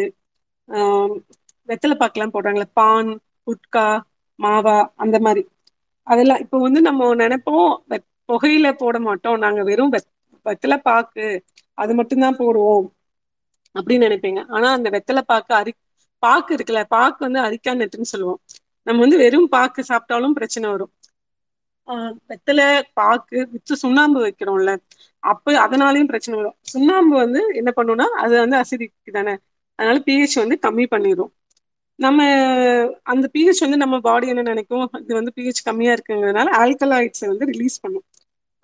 வெத்தலை 1.69 1.95
பாக்கெல்லாம் 1.97 2.35
போடுறாங்கல்ல 2.35 2.69
பான் 2.75 3.11
குட்கா 3.47 3.87
மாவா 4.39 4.75
அந்த 4.97 5.17
மாதிரி. 5.21 5.43
அதெல்லாம் 6.07 6.43
இப்போ 6.45 6.57
வந்து 6.59 6.81
நம்ம 6.81 7.09
நினைப்போம் 7.17 7.71
புகையில 8.29 8.69
போட 8.81 8.97
மாட்டோம். 9.01 9.39
நாங்க 9.39 9.61
வெத் 9.93 10.09
வெத்தலை 10.47 10.79
பாக்கு 10.83 11.27
அது 11.79 11.93
மட்டும்தான் 11.99 12.39
போடுவோம் 12.41 12.87
அப்படின்னு 13.75 14.07
நினைப்பீங்க. 14.07 14.41
ஆனா 14.49 14.69
அந்த 14.77 14.89
வெத்தலை 14.97 15.23
பாக்கு 15.27 15.53
அரி 15.55 15.73
பாக்கு 16.23 16.53
இருக்குல்ல 16.57 16.83
பாக்கு 16.91 17.21
வந்து 17.27 17.41
அரிக்கானட்டுன்னு 17.47 18.13
சொல்லுவோம். 18.13 18.41
நம்ம 18.87 19.01
வந்து 19.05 19.19
வெறும் 19.23 19.49
பாக்கு 19.55 19.81
சாப்பிட்டாலும் 19.91 20.37
பிரச்சனை 20.39 20.67
வரும். 20.71 20.93
வெத்தலை 22.31 22.67
பாக்கு 22.95 23.39
வித்து 23.53 23.75
சுண்ணாம்பு 23.83 24.19
வைக்கிறோம்ல 24.25 24.73
அப்ப 25.23 25.55
அதனாலயும் 25.65 26.11
பிரச்சனை 26.11 26.35
வரும். 26.41 26.57
சுண்ணாம்பு 26.73 27.15
வந்து 27.17 27.41
என்ன 27.61 27.71
பண்ணும்னா 27.77 28.07
அது 28.23 28.35
வந்து 28.39 28.57
அசிடிக்கு 28.63 29.13
தானே? 29.13 29.35
அதனால 29.79 29.99
பிஹெச் 30.07 30.37
வந்து 30.37 30.57
கம்மி 30.65 30.87
பண்ணிடும் 30.91 31.33
நம்ம 31.99 32.21
அந்த 33.05 33.27
பிஹெச் 33.35 33.63
வந்து 33.63 33.77
நம்ம 33.77 33.97
பாடி 34.01 34.27
என்ன 34.29 34.43
நினைக்கும்? 34.45 34.67
இது 35.01 35.15
வந்து 35.15 35.33
பிஹெச் 35.37 35.61
கம்மியா 35.65 35.93
இருக்குங்கிறதுனால 35.97 36.49
ஆல்கலாய்ட்ஸை 36.61 37.29
வந்து 37.29 37.49
ரிலீஸ் 37.53 37.77
பண்ணும். 37.81 38.05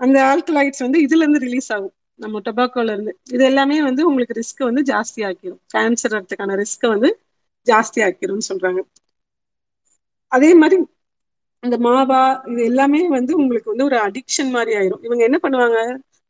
அந்த 0.01 0.19
ஆல்கலாய்ட்ஸ் 0.31 0.83
வந்து 0.83 0.99
இதுல 1.05 1.23
இருந்து 1.23 1.41
ரிலீஸ் 1.41 1.71
ஆகும். 1.73 1.93
நம்ம 2.21 2.41
டொபாக்கோல 2.45 2.93
இருந்து. 2.93 3.13
இது 3.33 3.45
எல்லாமே 3.45 3.77
வந்து 3.83 4.03
உங்களுக்கு 4.09 4.39
ரிஸ்க் 4.39 4.63
வந்து 4.65 4.83
ஜாஸ்தி 4.91 5.21
ஆக்கிரும். 5.29 5.61
கேன்சர் 5.75 6.15
வரதுக்கான 6.17 6.57
ரிஸ்க 6.63 6.85
வந்து 6.89 7.11
ஜாஸ்தி 7.67 8.01
ஆக்கிரும்னு 8.07 8.49
சொல்றாங்க. 8.51 8.81
அதே 10.33 10.51
மாதிரி 10.55 10.77
இந்த 11.63 11.77
மாவா 11.85 12.21
இது 12.45 12.63
எல்லாமே 12.65 13.01
வந்து 13.09 13.33
உங்களுக்கு 13.37 13.73
வந்து 13.73 13.85
ஒரு 13.85 13.97
அடிக்ஷன் 14.07 14.51
மாதிரி 14.51 14.73
ஆயிரும். 14.77 15.03
இவங்க 15.03 15.23
என்ன 15.25 15.39
பண்ணுவாங்க? 15.43 15.79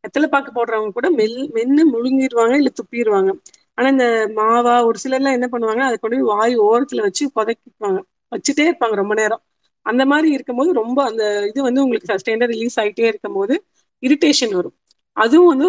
வெத்தல 0.05 0.27
பாக்கு 0.27 0.51
போடுறவங்க 0.53 0.93
கூட 0.93 1.09
மெல் 1.13 1.39
மென்னு 1.55 1.83
முழுங்கிருவாங்க 1.93 2.55
இல்ல 2.55 2.71
துப்பிடுவாங்க 2.79 3.31
ஆனா 3.79 3.89
இந்த 3.89 4.07
மாவா 4.37 4.75
ஒரு 4.89 4.99
சிலர்லாம் 5.05 5.37
என்ன 5.39 5.47
பண்ணுவாங்க 5.53 5.83
அதை 5.87 5.97
கொண்டு 5.97 6.17
போய் 6.19 6.31
வாய் 6.33 6.55
ஓரத்துல 6.67 7.05
வச்சு 7.07 7.25
கொதக்கிப்பாங்க 7.37 7.99
வச்சுட்டே 8.33 8.65
இருப்பாங்க 8.69 8.95
ரொம்ப 8.95 9.15
நேரம். 9.15 9.43
அந்த 9.87 10.03
மாதிரி 10.07 10.29
இருக்கும் 10.35 10.57
போது 10.57 10.71
ரொம்ப 10.75 10.99
அந்த 11.05 11.23
இது 11.51 11.61
வந்து 11.63 11.83
உங்களுக்கு 11.85 12.11
சஸ்டெயினா 12.13 12.47
ரிலீஸ் 12.53 12.79
ஆயிட்டே 12.81 13.07
இருக்கும்போது 13.11 13.55
இரிட்டேஷன் 14.03 14.55
வரும். 14.57 14.77
அதுவும் 15.17 15.51
வந்து 15.53 15.67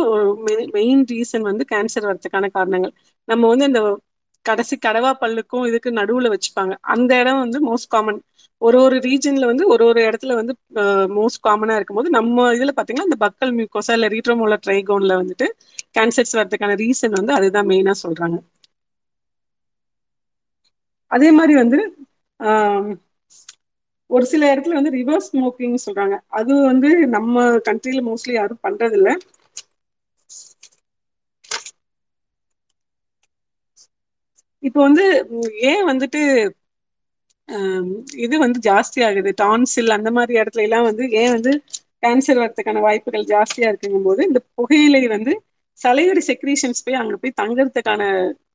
மெயின் 0.74 1.02
ரீசன் 1.12 1.48
வந்து 1.50 1.64
கேன்சர் 1.72 2.08
வரதுக்கான 2.10 2.50
காரணங்கள். 2.50 2.94
நம்ம 3.28 3.48
வந்து 3.52 3.68
அந்த 3.70 3.82
கடைசி 4.46 4.76
கடவா 4.80 5.12
பல்லுக்கும் 5.22 5.68
இதுக்கு 5.68 5.90
நடுவுல 5.98 6.28
வச்சுப்பாங்க. 6.32 6.74
அந்த 6.94 7.12
இடம் 7.22 7.42
வந்து 7.42 7.60
மோஸ்ட் 7.68 7.90
காமன் 7.90 8.20
ஒரு 8.62 8.78
ஒரு 8.82 8.98
ரீஜன்ல 9.06 9.46
வந்து 9.46 9.66
ஒரு 9.74 9.84
ஒரு 9.86 10.02
இடத்துல 10.08 10.36
வந்து 10.36 10.54
மோஸ்ட் 11.16 11.44
காமனா 11.44 11.76
இருக்கும் 11.78 11.96
போது 11.96 12.10
நம்ம 12.12 12.46
இதுல 12.54 12.74
பாத்தீங்கன்னா 12.78 13.08
இந்த 13.10 13.20
பக்கல் 13.26 13.54
மியூக்கோசா 13.58 13.94
இல்ல 13.94 14.10
ரீட்ரோமோல 14.16 14.58
ட்ரைகோன்ல 14.64 15.16
வந்துட்டு 15.22 15.48
கேன்சர்ஸ் 15.96 16.36
வர்றதுக்கான 16.36 16.78
ரீசன் 16.82 17.18
வந்து 17.18 17.34
அதுதான் 17.38 17.70
மெயினா 17.70 17.96
சொல்றாங்க. 18.04 18.38
அதே 21.12 21.30
மாதிரி 21.36 21.54
வந்து 21.58 21.80
ஆஹ் 22.40 22.92
ஒரு 24.10 24.26
சில 24.30 24.50
இடத்துல 24.52 24.78
வந்து 24.78 24.92
ரிவர்ஸ் 24.96 25.30
ஸ்மோக்கிங் 25.30 25.76
சொல்றாங்க. 25.86 26.16
அது 26.38 26.54
வந்து 26.64 26.90
நம்ம 27.16 27.36
கண்ட்ரியில 27.68 28.02
மோஸ்ட்லி 28.08 28.34
யாரும் 28.34 28.64
பண்றது 28.64 28.98
இல்லை 29.00 29.14
இப்போ 34.66 34.80
வந்து 34.88 35.06
ஏன் 35.70 35.84
வந்துட்டு 35.90 36.22
இது 38.26 38.36
வந்து 38.40 38.60
ஜாஸ்தி 38.68 39.00
ஆகுது? 39.08 39.32
டான்சில் 39.42 39.96
அந்த 39.98 40.10
மாதிரி 40.16 40.34
இடத்துல 40.42 40.66
எல்லாம் 40.68 40.88
வந்து 40.90 41.04
ஏன் 41.22 41.34
வந்து 41.36 41.52
கேன்சர் 42.04 42.42
வரதுக்கான 42.42 42.82
வாய்ப்புகள் 42.82 43.30
ஜாஸ்தியா 43.32 43.68
இருக்குங்கும் 43.72 44.08
போது 44.08 44.22
இந்த 44.30 44.40
புகையிலை 44.58 45.04
வந்து 45.10 45.34
சலையடி 45.80 46.22
செக்ரீஷன்ஸ் 46.30 46.84
போய் 46.86 47.00
அங்க 47.02 47.16
போய் 47.18 47.40
தங்குறதுக்கான 47.42 48.02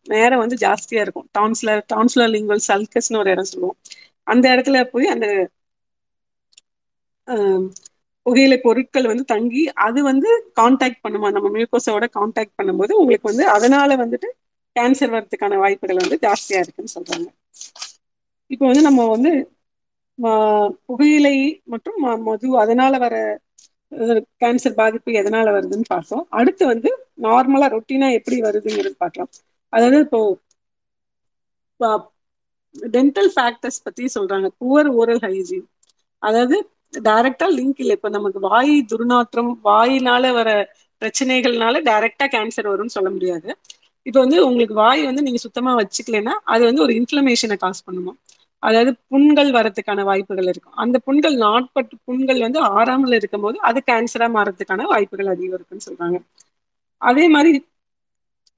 நேரம் 0.07 0.43
வந்து 0.43 0.57
ஜாஸ்தியா 0.63 1.01
இருக்கும். 1.05 1.27
டான்ஸ்லர் 1.33 1.81
டான்ஸ்லர் 1.87 2.33
லிங்கல் 2.35 2.63
சல்கஸ்னு 2.69 3.21
ஒரு 3.23 3.31
இடம் 3.31 3.51
சொல்லுவோம். 3.51 3.77
அந்த 4.27 4.45
இடத்துல 4.55 4.79
போய் 4.93 5.13
அந்த 5.15 5.27
புகையிலை 8.27 8.57
பொருட்கள் 8.61 9.09
வந்து 9.11 9.25
தங்கி 9.33 9.63
அது 9.87 10.01
வந்து 10.09 10.29
கான்டாக்ட் 10.59 11.03
பண்ணுமா? 11.05 11.29
நம்ம 11.37 11.49
மியூக்கோஸோட 11.57 12.07
கான்டாக்ட் 12.17 12.57
பண்ணும்போது 12.59 12.93
உங்களுக்கு 13.01 13.31
வந்து 13.31 13.45
அதனால 13.57 13.97
வந்துட்டு 14.03 14.29
கேன்சர் 14.77 15.13
வர்றதுக்கான 15.13 15.59
வாய்ப்புகள் 15.59 16.03
வந்து 16.03 16.19
ஜாஸ்தியா 16.23 16.61
இருக்குன்னு 16.63 16.95
சொல்றாங்க. 16.95 17.29
இப்போ 18.51 18.65
வந்து 18.67 18.87
நம்ம 18.87 19.03
வந்து 19.09 19.31
ஆஹ் 20.19 20.71
புகையிலை 20.87 21.37
மற்றும் 21.73 21.99
மது 22.27 22.49
அதனால 22.63 22.95
வர 22.99 23.15
கேன்சர் 24.41 24.77
பாதிப்பு 24.77 25.11
எதனால 25.21 25.47
வருதுன்னு 25.57 25.87
பார்த்தோம். 25.89 26.07
அடுத்து 26.39 26.65
வந்து 26.67 26.91
நார்மலா 27.25 27.69
ரொட்டீனா 27.75 28.09
எப்படி 28.19 28.37
வருதுங்கிறது 28.43 28.97
பாக்கலாம் 28.99 29.31
அதாவது 29.73 29.99
இப்போ 30.05 30.21
டென்டல் 32.91 33.31
ஃபேக்டர்ஸ் 33.35 33.85
பத்தி 33.87 34.05
சொல்றாங்க. 34.15 34.49
புவர் 34.59 34.89
ஓரல் 34.97 35.23
ஹைஜீன் 35.25 35.67
அதாவது 36.23 36.57
டைரக்டா 37.05 37.47
லிங்க் 37.53 37.81
இல்ல. 37.83 37.93
இப்ப 37.99 38.11
நமக்கு 38.17 38.41
வாய் 38.47 38.73
துர்நாற்றம் 38.93 39.51
வாயினால 39.65 40.33
வர 40.33 40.49
பிரச்சனைகள்னால 41.03 41.83
டைரக்டா 41.87 42.27
கேன்சர் 42.33 42.71
வரும்னு 42.71 42.97
சொல்ல 42.97 43.11
முடியாது. 43.11 43.49
இப்ப 44.07 44.19
வந்து 44.21 44.39
உங்களுக்கு 44.47 44.75
வாய் 44.77 45.03
வந்து 45.05 45.23
நீங்க 45.23 45.41
சுத்தமா 45.45 45.73
வச்சுக்கலன்னா 45.81 46.35
அது 46.53 46.63
வந்து 46.65 46.83
ஒரு 46.83 46.93
இன்ஃபிளமேஷனை 46.99 47.57
காஸ் 47.59 47.87
பண்ணுமா? 47.87 48.13
அதாவது 48.63 48.91
புண்கள் 49.11 49.51
வரத்துக்கான 49.53 50.01
வாய்ப்புகள் 50.03 50.49
இருக்கும். 50.51 50.77
அந்த 50.77 50.97
புண்கள் 51.07 51.37
நாட்பட்டு 51.39 51.95
புண்கள் 52.09 52.41
வந்து 52.41 52.61
ஆறாமல் 52.73 53.17
இருக்கும் 53.19 53.45
போது 53.45 53.59
அது 53.69 53.81
கேன்சரா 53.87 54.29
மாறதுக்கான 54.35 54.87
வாய்ப்புகள் 54.93 55.33
அதிகம் 55.35 55.57
இருக்குன்னு 55.59 55.87
சொல்றாங்க. 55.89 56.19
அதே 57.03 57.27
மாதிரி 57.35 57.53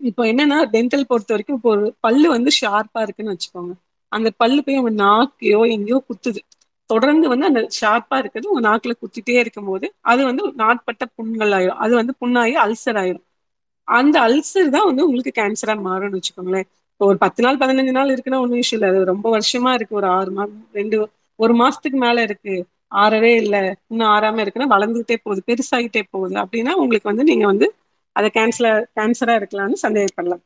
இப்போ 0.01 0.23
என்னன்னா 0.31 0.59
டென்டல் 0.73 1.09
பொறுத்த 1.11 1.33
வரைக்கும் 1.35 1.59
இப்போ 1.59 1.71
ஒரு 1.75 1.85
பல்லு 2.01 2.29
வந்து 2.35 2.51
ஷார்ப்பா 2.59 3.01
இருக்குன்னு 3.05 3.35
வச்சுக்கோங்க. 3.35 3.73
அந்த 4.13 4.29
பல்லு 4.41 4.61
போய் 4.65 4.79
அவங்க 4.79 4.93
நாக்கையோ 5.01 5.61
எங்கேயோ 5.75 5.99
குத்துது. 6.09 6.41
தொடர்ந்து 6.91 7.27
வந்து 7.33 7.47
அந்த 7.47 7.61
ஷார்ப்பா 7.77 8.17
இருக்குது 8.23 8.51
உங்க 8.51 8.63
நாக்குல 8.67 8.95
குத்திட்டே 8.99 9.37
இருக்கும் 9.41 9.69
போது 9.69 9.87
அது 10.13 10.23
வந்து 10.29 10.45
நாட்பட்ட 10.61 11.05
புண்கள் 11.17 11.55
ஆயிரும் 11.59 11.81
அது 11.85 11.93
வந்து 12.01 12.15
புண்ணாயி 12.21 12.55
அல்சர் 12.65 13.01
ஆயிரும். 13.03 13.27
அந்த 13.93 14.17
அல்சர் 14.27 14.75
தான் 14.75 14.89
வந்து 14.89 15.05
உங்களுக்கு 15.07 15.33
கேன்சரா 15.39 15.75
மாறும்னு 15.87 16.19
வச்சுக்கோங்களேன். 16.19 16.67
இப்போ 16.93 17.07
ஒரு 17.07 17.19
பத்து 17.25 17.41
நாள் 17.45 17.61
பதினஞ்சு 17.61 17.93
நாள் 17.93 18.13
இருக்குன்னா 18.15 18.41
ஒன்னும் 18.43 18.61
இஷ்யூ 18.63 18.77
இல்ல. 18.77 18.89
அது 18.93 19.11
ரொம்ப 19.13 19.27
வருஷமா 19.35 19.71
இருக்கு. 19.75 19.99
ஒரு 20.01 20.09
ஆறு 20.17 20.31
மாசம் 20.31 20.51
ரெண்டு 20.75 20.97
ஒரு 21.39 21.55
மாசத்துக்கு 21.61 21.99
மேல 21.99 22.23
இருக்கு. 22.23 22.55
ஆறவே 23.03 23.33
இல்ல. 23.37 23.57
இன்னும் 23.91 24.11
ஆறாம 24.15 24.43
இருக்குன்னா 24.45 24.69
வளர்ந்துகிட்டே 24.75 25.17
போகுது. 25.23 25.43
பெருசாகிட்டே 25.49 26.03
போகுது. 26.11 26.35
அப்படின்னா 26.43 26.75
உங்களுக்கு 26.83 27.11
வந்து 27.11 27.27
நீங்க 27.31 27.47
வந்து 27.47 27.69
அதை 28.17 28.29
கேன்சலர் 28.35 28.81
கேன்சரா 28.93 29.35
இருக்கலாம்னு 29.41 29.79
சந்தேகப்படலாம். 29.85 30.43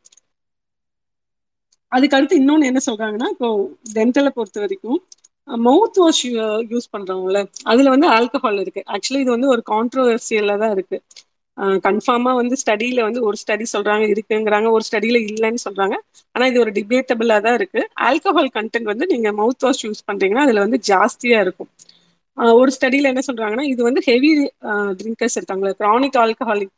அதுக்கடுத்து 1.93 2.39
இன்னொன்னு 2.41 2.69
என்ன 2.71 2.81
சொல்றாங்கன்னா 2.87 3.29
இப்போ 3.33 3.49
டென்டலை 3.95 4.31
பொறுத்த 4.33 4.59
வரைக்கும் 4.61 4.99
மவுத் 5.49 5.99
வாஷ் 5.99 6.23
யூஸ் 6.71 6.93
பண்றவங்கள 6.93 7.41
அதுல 7.65 7.93
வந்து 7.95 8.09
ஆல்கஹால் 8.13 8.61
இருக்கு. 8.61 8.83
ஆக்சுவலி 8.95 9.21
இது 9.25 9.31
வந்து 9.31 9.53
ஒரு 9.55 9.63
கான்ட்ரோவர்சியல்ல 9.71 10.57
தான் 10.63 10.75
இருக்கு. 10.77 10.97
கன்ஃபார்மா 11.85 12.33
வந்து 12.35 12.57
ஸ்டடியில 12.63 13.01
வந்து 13.03 13.21
ஒரு 13.23 13.37
ஸ்டடி 13.43 13.67
சொல்றாங்க 13.73 14.05
இருக்குங்கிறாங்க. 14.13 14.69
ஒரு 14.71 14.85
ஸ்டடியில 14.89 15.19
இல்லைன்னு 15.27 15.61
சொல்றாங்க. 15.65 15.97
ஆனா 16.35 16.47
இது 16.47 16.59
ஒரு 16.61 16.73
டிபேட்டபிளா 16.79 17.37
தான் 17.41 17.55
இருக்கு. 17.55 17.81
ஆல்கஹால் 18.09 18.51
கண்டென்ட் 18.59 18.91
வந்து 18.93 19.07
நீங்க 19.07 19.31
மவுத் 19.33 19.65
வாஷ் 19.67 19.85
யூஸ் 19.87 20.03
பண்றீங்கன்னா 20.11 20.45
அதுல 20.47 20.65
வந்து 20.67 20.81
ஜாஸ்தியா 20.91 21.41
இருக்கும். 21.47 21.71
ஒரு 22.57 22.71
ஸ்டடியில 22.77 23.11
என்ன 23.13 23.23
சொல்றாங்கன்னா 23.29 23.65
இது 23.73 23.83
வந்து 23.83 24.01
ஹெவி 24.09 24.31
ட்ரிங்கர்ஸ் 25.01 25.37
இருக்காங்களா 25.39 25.73
கிரானிக் 25.81 26.19
ஆல்கஹாலிக்கா 26.25 26.75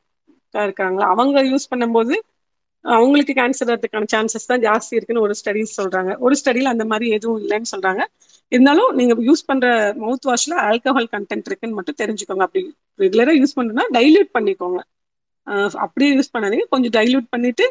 இருக்காங்களா 0.66 1.06
அவங்க 1.14 1.42
யூஸ் 1.50 1.70
பண்ணும்போது 1.72 2.14
அவங்களுக்கு 2.84 3.32
கேன்சர் 3.34 3.70
வரதுக்கான 3.70 4.08
சான்சஸ் 4.12 4.50
தான் 4.50 4.62
ஜாஸ்தி 4.62 4.92
இருக்குன்னு 4.92 5.24
ஒரு 5.26 5.34
ஸ்டடிஸ் 5.40 5.78
சொல்றாங்க. 5.78 6.10
ஒரு 6.18 6.34
ஸ்டடியில 6.40 6.72
அந்த 6.74 6.84
மாதிரி 6.92 7.06
எதுவும் 7.16 7.40
இல்லைன்னு 7.42 7.70
சொல்றாங்க. 7.72 8.02
இருந்தாலும் 8.52 8.90
நீங்க 8.98 9.14
யூஸ் 9.28 9.42
பண்ற 9.46 9.66
மவுத் 10.02 10.28
வாஷ்ல 10.30 10.54
ஆல்கஹால் 10.68 11.08
கண்டென்ட் 11.14 11.48
இருக்குன்னு 11.48 11.78
மட்டும் 11.78 11.98
தெரிஞ்சுக்கோங்க. 12.02 12.44
அப்படி 12.46 12.62
ரெகுலரா 12.98 13.34
யூஸ் 13.40 13.56
பண்ணணும்னா 13.58 13.84
டைல்யூட் 13.96 14.30
பண்ணிக்கோங்க. 14.36 14.80
அப்படியே 15.84 16.10
யூஸ் 16.16 16.32
பண்ணாதீங்க. 16.34 16.66
கொஞ்சம் 16.74 16.94
டைல்யூட் 16.98 17.28
பண்ணிட்டு 17.34 17.66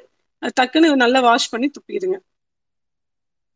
டக்குன்னு 0.60 0.90
நல்லா 1.04 1.20
வாஷ் 1.28 1.52
பண்ணி 1.54 1.68
துப்பிடுங்க. 1.76 2.18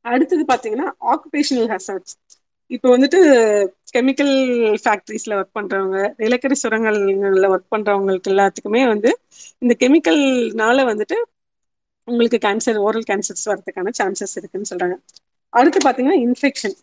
அடுத்தது 0.06 0.44
பாத்தீங்கன்னா 0.52 0.88
ஆக்குபேஷனல் 1.12 1.70
ஹசார்ட்ஸ் 1.74 2.16
இப்போ 2.72 2.88
வந்துட்டு 2.96 3.20
கெமிக்கல் 3.96 4.34
ஃபேக்ட்ரிஸில் 4.84 5.36
ஒர்க் 5.38 5.56
பண்றவங்க 5.58 5.98
நிலக்கரி 6.18 6.56
சுரங்கங்கள்ல 6.64 7.48
ஒர்க் 7.54 7.72
பண்றவங்களுக்கு 7.76 8.32
எல்லாத்துக்குமே 8.34 8.82
வந்து 8.94 9.10
இந்த 9.64 9.74
கெமிக்கல்னால 9.84 10.86
வந்துட்டு 10.92 11.18
உங்களுக்கு 12.08 12.38
கேன்சர் 12.48 12.80
ஓரல் 12.86 13.08
கேன்சர்ஸ் 13.10 13.46
வரதுக்கான 13.52 13.94
சான்சஸ் 14.00 14.36
இருக்குன்னு 14.40 14.70
சொல்றாங்க. 14.72 14.96
அடுத்து 15.54 15.80
பாத்தீங்கன்னா 15.88 16.20
இன்ஃபெக்ஷன் 16.28 16.76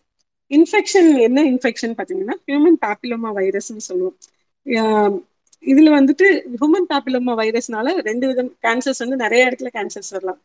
இன்ஃபெக்ஷன் 0.57 1.09
என்ன 1.27 1.39
இன்ஃபெக்ஷன் 1.51 1.93
பார்த்தீங்கன்னா 1.97 2.35
ஹியூமன் 2.47 2.77
பேப்பிலோமா 2.85 3.31
வைரஸ்ன்னு 3.39 3.83
சொல்லுவோம். 3.89 4.15
இதுல 5.71 5.89
வந்துட்டு 5.97 6.27
ஹியூமன் 6.59 6.87
பேப்பிலோமா 6.91 7.33
வைரஸ்னால 7.41 7.93
ரெண்டு 8.09 8.25
விதம் 8.29 8.51
கேன்சர்ஸ் 8.65 9.03
வந்து 9.03 9.17
நிறைய 9.23 9.47
இடத்துல 9.49 9.71
கேன்சர்ஸ் 9.77 10.11
வரலாம். 10.15 10.39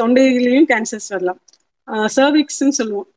தொண்டையிலையும் 0.00 0.68
கேன்சர்ஸ் 0.72 1.08
வரலாம். 1.14 1.40
சர்விக்ஸ்ன்னு 2.16 2.76
சொல்லுவோம். 2.80 3.08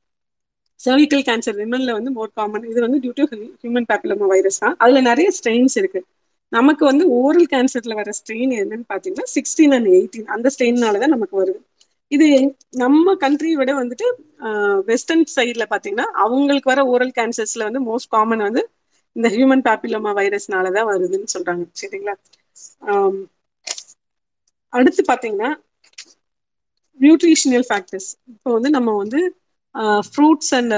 சர்விக்கல் 0.85 1.23
கேன்சர் 1.29 1.57
விமன்ல 1.61 1.93
வந்து 1.97 2.11
மோர் 2.17 2.35
காமன் 2.39 2.65
இது 2.71 2.79
வந்து 2.85 2.99
due 3.03 3.13
to 3.19 3.25
human 3.63 3.87
papilloma 3.91 4.27
virus 4.33 4.61
தான். 4.63 4.75
அதுல 4.83 4.99
நிறைய 5.09 5.29
ஸ்ட்ரெயின்ஸ் 5.37 5.75
இருக்கு. 5.81 6.01
நமக்கு 6.51 6.83
வந்து 6.91 7.05
ஓரல் 7.19 7.49
கேன்சர்ல 7.53 7.95
வர 7.99 8.11
ஸ்ட்ரெயின் 8.19 8.53
என்னன்னு 8.61 8.85
பாத்தீங்கன்னா 8.93 9.27
சிக்ஸ்டீன் 9.35 9.73
அண்ட் 9.77 9.89
எயிட்டீன் 9.97 10.29
அந்த 10.35 10.47
ஸ்ட்ரெயின்னால 10.53 10.99
தான் 11.03 11.13
நமக்கு 11.15 11.35
வருது. 11.41 11.59
இது 12.11 12.27
நம்ம 12.81 13.13
கண்ட்ரி 13.15 13.51
விட 13.55 13.71
வந்துட்டு 13.79 14.07
வெஸ்டர்ன் 14.87 15.25
சைட்ல 15.35 15.65
பாத்தீங்கன்னா 15.71 16.07
அவங்களுக்கு 16.23 16.71
வர 16.71 16.83
ஓரல் 16.93 17.15
கேன்சர்ஸ்ல 17.17 17.67
வந்து 17.67 17.81
மோஸ்ட் 17.89 18.11
காமன் 18.11 18.45
வந்து 18.47 18.63
இந்த 19.15 19.27
ஹியூமன் 19.29 19.63
பாப்பிலோமா 19.67 20.11
வைரஸ்னாலதான் 20.19 20.89
வருதுன்னு 20.91 21.33
சொல்றாங்க. 21.35 21.63
சரிங்களா? 21.81 22.15
அடுத்து 24.73 25.03
பாத்தீங்கன்னா 25.09 25.49
நியூட்ரிஷனல் 26.99 27.65
ஃபேக்டர்ஸ் 27.69 28.09
இப்போ 28.33 28.49
வந்து 28.55 28.69
நம்ம 28.77 28.95
வந்து 28.97 29.19
ஃப்ரூட்ஸ் 30.07 30.53
அண்ட் 30.57 30.75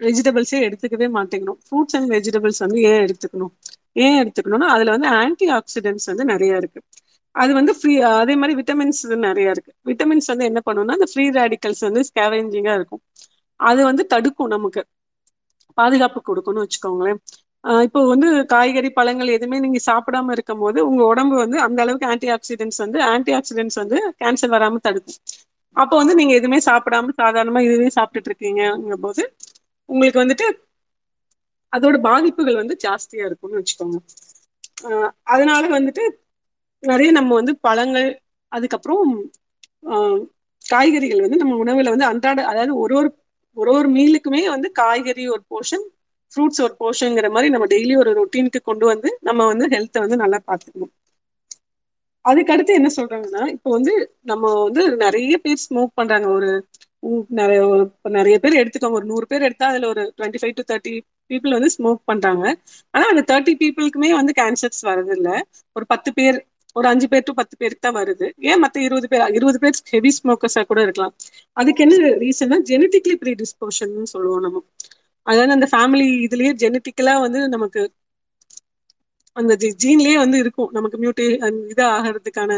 வெஜிடபிள்ஸே 0.00 0.58
எடுத்துக்கவே 0.66 1.06
மாட்டேங்கிறோம். 1.16 1.60
ஃப்ரூட்ஸ் 1.66 1.96
அண்ட் 1.98 2.10
வெஜிடபிள்ஸ் 2.14 2.62
வந்து 2.64 2.78
ஏன் 2.90 3.02
எடுத்துக்கணும்? 3.06 3.52
ஏன் 3.96 4.18
எடுத்துக்கணும்னா 4.22 4.68
அதுல 4.74 4.92
வந்து 4.96 5.08
ஆன்டி 5.20 5.46
ஆக்சிடென்ட்ஸ் 5.58 6.10
வந்து 6.10 6.24
நிறைய 6.32 6.60
இருக்கு. 6.60 6.80
அது 7.34 7.52
வந்து 7.54 7.72
ஃப்ரீ 7.78 7.92
அதே 8.12 8.34
மாதிரி 8.36 8.54
விட்டமின்ஸ் 8.58 9.00
நிறைய 9.26 9.54
இருக்கு. 9.54 9.72
விட்டமின்ஸ் 9.90 10.30
வந்து 10.32 10.48
என்ன 10.50 10.60
பண்ணும்னா 10.66 10.96
அந்த 10.98 11.08
ஃப்ரீ 11.12 11.24
ரேடிக்கல்ஸ் 11.36 11.82
வந்து 11.88 12.02
ஸ்கேவேஞ்சிங்கா 12.08 12.74
இருக்கும். 12.78 13.02
அது 13.60 13.80
வந்து 13.84 14.02
தடுக்கும் 14.12 14.52
நமக்கு. 14.54 14.82
பாதுகாப்பு 15.78 16.20
கொடுக்கும்னு 16.22 16.64
வச்சுக்கோங்களேன். 16.64 17.20
இப்போ 17.86 18.00
வந்து 18.10 18.28
காய்கறி 18.52 18.90
பழங்கள் 18.92 19.34
எதுவுமே 19.36 19.58
நீங்க 19.60 19.80
சாப்பிடாம 19.86 20.32
இருக்கும் 20.36 20.62
போது 20.64 20.78
உங்க 20.88 21.02
உடம்பு 21.04 21.36
வந்து 21.36 21.58
அந்த 21.66 21.78
அளவுக்கு 21.84 22.10
ஆன்டி 22.12 22.28
ஆக்சிடென்ட்ஸ் 22.36 22.80
வந்து 22.84 22.98
ஆன்டி 23.12 23.32
ஆக்சிடென்ட்ஸ் 23.38 23.80
வந்து 23.82 23.98
கேன்சர் 24.20 24.54
வராம 24.54 24.80
தடுக்கும். 24.80 25.18
அப்போ 25.76 25.94
வந்து 26.00 26.14
நீங்க 26.20 26.32
எதுவுமே 26.34 26.58
சாப்பிடாம 26.68 27.14
சாதாரணமா 27.20 27.60
இதுவே 27.66 27.90
சாப்பிட்டுட்டு 27.96 28.30
இருக்கீங்க 28.30 28.62
போது 29.04 29.22
உங்களுக்கு 29.88 30.22
வந்துட்டு 30.22 30.46
அதோட 31.72 31.96
பாதிப்புகள் 32.02 32.60
வந்து 32.60 32.74
ஜாஸ்தியா 32.84 33.24
இருக்கும்னு 33.28 33.60
வச்சுக்கோங்க. 33.60 33.98
அதனால 35.26 35.64
வந்துட்டு 35.76 36.04
நிறைய 36.82 37.10
நம்ம 37.12 37.34
வந்து 37.34 37.52
பழங்கள் 37.64 38.08
அதுக்கப்புறம் 38.52 39.10
ஆஹ் 39.90 40.20
காய்கறிகள் 40.64 41.24
வந்து 41.24 41.40
நம்ம 41.40 41.56
உணவுல 41.62 41.92
வந்து 41.94 42.08
அன்றாட 42.10 42.40
அதாவது 42.50 42.72
ஒரு 42.78 42.94
ஒரு 42.96 43.10
ஒரு 43.56 43.70
ஒரு 43.74 43.88
மீலுக்குமே 43.94 44.42
வந்து 44.50 44.68
காய்கறி 44.74 45.24
ஒரு 45.28 45.42
போர்ஷன் 45.50 45.84
ஃப்ரூட்ஸ் 46.32 46.60
ஒரு 46.64 46.74
போர்ஷன்ங்கிற 46.80 47.28
மாதிரி 47.30 47.52
நம்ம 47.54 47.68
டெய்லி 47.70 47.94
ஒரு 47.96 48.10
ரொட்டீனுக்கு 48.18 48.60
கொண்டு 48.62 48.86
வந்து 48.86 49.10
நம்ம 49.22 49.46
வந்து 49.50 49.66
ஹெல்த்த 49.74 50.04
வந்து 50.04 50.22
நல்லா 50.22 50.40
பார்த்துக்கணும் 50.44 50.92
அதுக்கடுத்து 52.24 52.72
என்ன 52.78 52.88
சொல்றாங்கன்னா 52.96 53.42
இப்போ 53.54 53.70
வந்து 53.70 53.92
நம்ம 54.24 54.44
வந்து 54.60 54.82
நிறைய 55.04 55.34
பேர் 55.38 55.62
ஸ்மோக் 55.62 55.92
பண்றாங்க. 55.94 56.26
ஒரு 56.36 56.50
நிறைய 57.38 57.60
நிறைய 58.12 58.36
பேர் 58.38 58.60
எடுத்துக்கோங்க. 58.60 58.98
ஒரு 59.00 59.10
நூறு 59.10 59.26
பேர் 59.26 59.46
எடுத்தா 59.48 59.66
அதுல 59.68 59.88
ஒரு 59.88 60.02
twenty 60.16 60.40
five 60.40 60.56
to 60.56 60.64
thirty 60.70 60.94
people 61.30 61.56
வந்து 61.56 61.70
ஸ்மோக் 61.74 62.00
பண்றாங்க. 62.04 62.44
ஆனா 62.94 63.04
அந்த 63.10 63.22
தேர்ட்டி 63.30 63.54
பீப்புளுக்குமே 63.60 64.10
வந்து 64.18 64.32
கேன்சர்ஸ் 64.34 64.82
வரது 64.84 65.12
இல்ல 65.16 65.30
ஒரு 65.76 65.86
பத்து 65.92 66.10
பேர் 66.14 66.38
ஒரு 66.78 66.86
அஞ்சு 66.90 67.06
பேர் 67.08 67.24
டு 67.24 67.32
பத்து 67.38 67.54
பேருக்கு 67.56 67.82
தான் 67.82 67.96
வருது. 67.98 68.26
ஏன் 68.48 68.60
மத்த 68.64 68.76
இருபது 68.86 69.06
பேர் 69.08 69.24
இருபது 69.38 69.58
பேர் 69.62 69.78
ஹெவி 69.92 70.10
ஸ்மோக்கர்ஸா 70.16 70.62
கூட 70.64 70.80
இருக்கலாம். 70.86 71.14
அதுக்கு 71.56 71.82
என்ன 71.86 71.94
ரீசன்னா 72.22 72.58
ஜெனட்டிக்லி 72.70 73.16
ப்ரீ 73.22 73.32
டிஸ்போஷன் 73.42 73.94
சொல்லுவோம் 74.12 74.44
நம்ம. 74.46 74.62
அதாவது 75.26 75.54
அந்த 75.56 75.68
ஃபேமிலி 75.72 76.06
இதுலயே 76.26 76.52
ஜெனட்டிக்கலா 76.62 77.14
வந்து 77.24 77.40
நமக்கு 77.54 77.82
அந்த 79.36 79.52
ஜீன்லயே 79.82 80.16
வந்து 80.20 80.36
இருக்கும். 80.42 80.70
நமக்கு 80.72 80.96
மியூட்டே 80.98 81.26
இத 81.72 81.80
ஆகறதுக்கான 81.94 82.52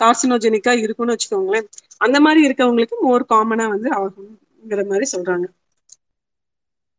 கார்சினோஜெனிக்கா 0.00 0.72
இருக்கும்னு 0.82 1.14
வச்சுக்கோங்களேன். 1.14 1.68
அந்த 2.00 2.18
மாதிரி 2.20 2.40
இருக்கவங்களுக்கு 2.48 2.98
மோர் 3.02 3.30
காமனா 3.32 3.66
வந்து 3.68 3.88
ஆகுங்கிற 3.98 4.82
மாதிரி 4.90 5.06
சொல்றாங்க. 5.14 5.46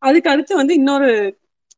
அதுக்கு 0.02 0.32
அடுத்து 0.34 0.54
வந்து 0.56 0.74
இன்னொரு 0.74 1.10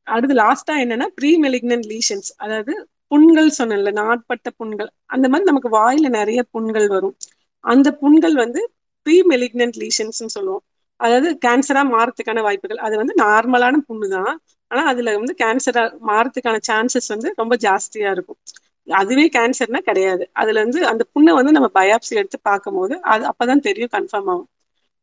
அடுத்து 0.07 0.35
லாஸ்ட்டா 0.39 0.73
என்னன்னா 0.83 1.07
ப்ரீ 1.17 1.31
மெலிக்னன்ட் 1.43 1.87
லீஷன்ஸ் 1.91 2.29
அதாவது 2.37 2.73
புண்கள் 3.13 3.49
சொன்னல 3.57 3.91
நாட்பட்ட 3.99 4.47
புண்கள். 4.59 4.89
அந்த 5.07 5.25
மாதிரி 5.29 5.49
நமக்கு 5.49 5.69
வாயில 5.77 6.07
நிறைய 6.11 6.41
புண்கள் 6.53 6.87
வரும். 6.87 7.15
அந்த 7.63 7.89
புண்கள் 7.95 8.35
வந்து 8.35 8.61
ப்ரீ 9.05 9.17
மெலிக்னன்ட் 9.29 9.77
லீஷன்ஸ்னு 9.81 10.35
சொல்லுவோம். 10.35 10.63
அதாவது 10.99 11.29
கேன்சரா 11.45 11.81
மாறத்துக்கான 11.89 12.41
வாய்ப்புகள். 12.41 12.79
அது 12.79 12.95
வந்து 12.97 13.13
நார்மலான 13.19 13.75
புண்ணு 13.87 14.07
தான். 14.09 14.33
ஆனா 14.71 14.83
அதுல 14.85 15.13
வந்து 15.17 15.35
கேன்சரா 15.39 15.81
மாறதுக்கான 16.09 16.59
சான்சஸ் 16.69 17.09
வந்து 17.09 17.29
ரொம்ப 17.37 17.55
ஜாஸ்தியா 17.63 18.11
இருக்கும். 18.11 18.39
அதுவே 18.87 19.25
கேன்சர்னா 19.29 19.79
கிடையாது. 19.81 20.23
அதுல 20.33 20.59
இருந்து 20.59 20.79
அந்த 20.87 21.03
புண்ணை 21.13 21.33
வந்து 21.33 21.51
நம்ம 21.51 21.69
பயாப்சி 21.75 22.13
எடுத்து 22.21 22.39
பார்க்கும் 22.41 22.77
போது 22.77 22.95
அது 23.11 23.23
அப்பதான் 23.31 23.65
தெரியும் 23.67 23.93
கன்ஃபார்ம் 23.93 24.29
ஆகும். 24.33 24.49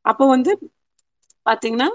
அப்போ 0.04 0.24
வந்து 0.28 0.52
பாத்தீங்கன்னா 1.46 1.88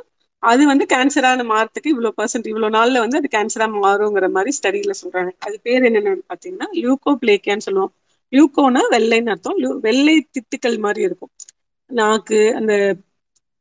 அது 0.45 0.63
வந்து 0.67 0.85
கேன்சரான 0.85 1.43
மாறத்துக்கு 1.49 1.91
இவ்வளோ 1.93 2.11
பெர்சன்ட் 2.17 2.49
இவ்வளோ 2.51 2.67
நாள்ல 2.75 3.01
வந்து 3.03 3.19
அது 3.21 3.29
கேன்சரா 3.31 3.65
மாறுங்கிற 3.75 4.27
மாதிரி 4.31 4.51
ஸ்டடியில 4.57 4.93
சொல்றாங்க. 5.01 5.31
அது 5.45 5.55
பேர் 5.63 5.87
என்னன்னு 5.89 6.13
பாத்தீங்கன்னா 6.31 6.67
லியூகோ 6.77 7.13
பிளேக்கியான்னு 7.21 7.67
சொல்லுவோம். 7.67 7.93
லியூகோனா 8.33 8.81
வெள்ளைன்னு 8.93 9.33
அர்த்தம். 9.33 9.57
வெள்ளை 9.87 10.15
திட்டுக்கள் 10.29 10.77
மாதிரி 10.79 11.01
இருக்கும். 11.07 11.31
நாக்கு 11.89 12.39
அந்த 12.59 12.73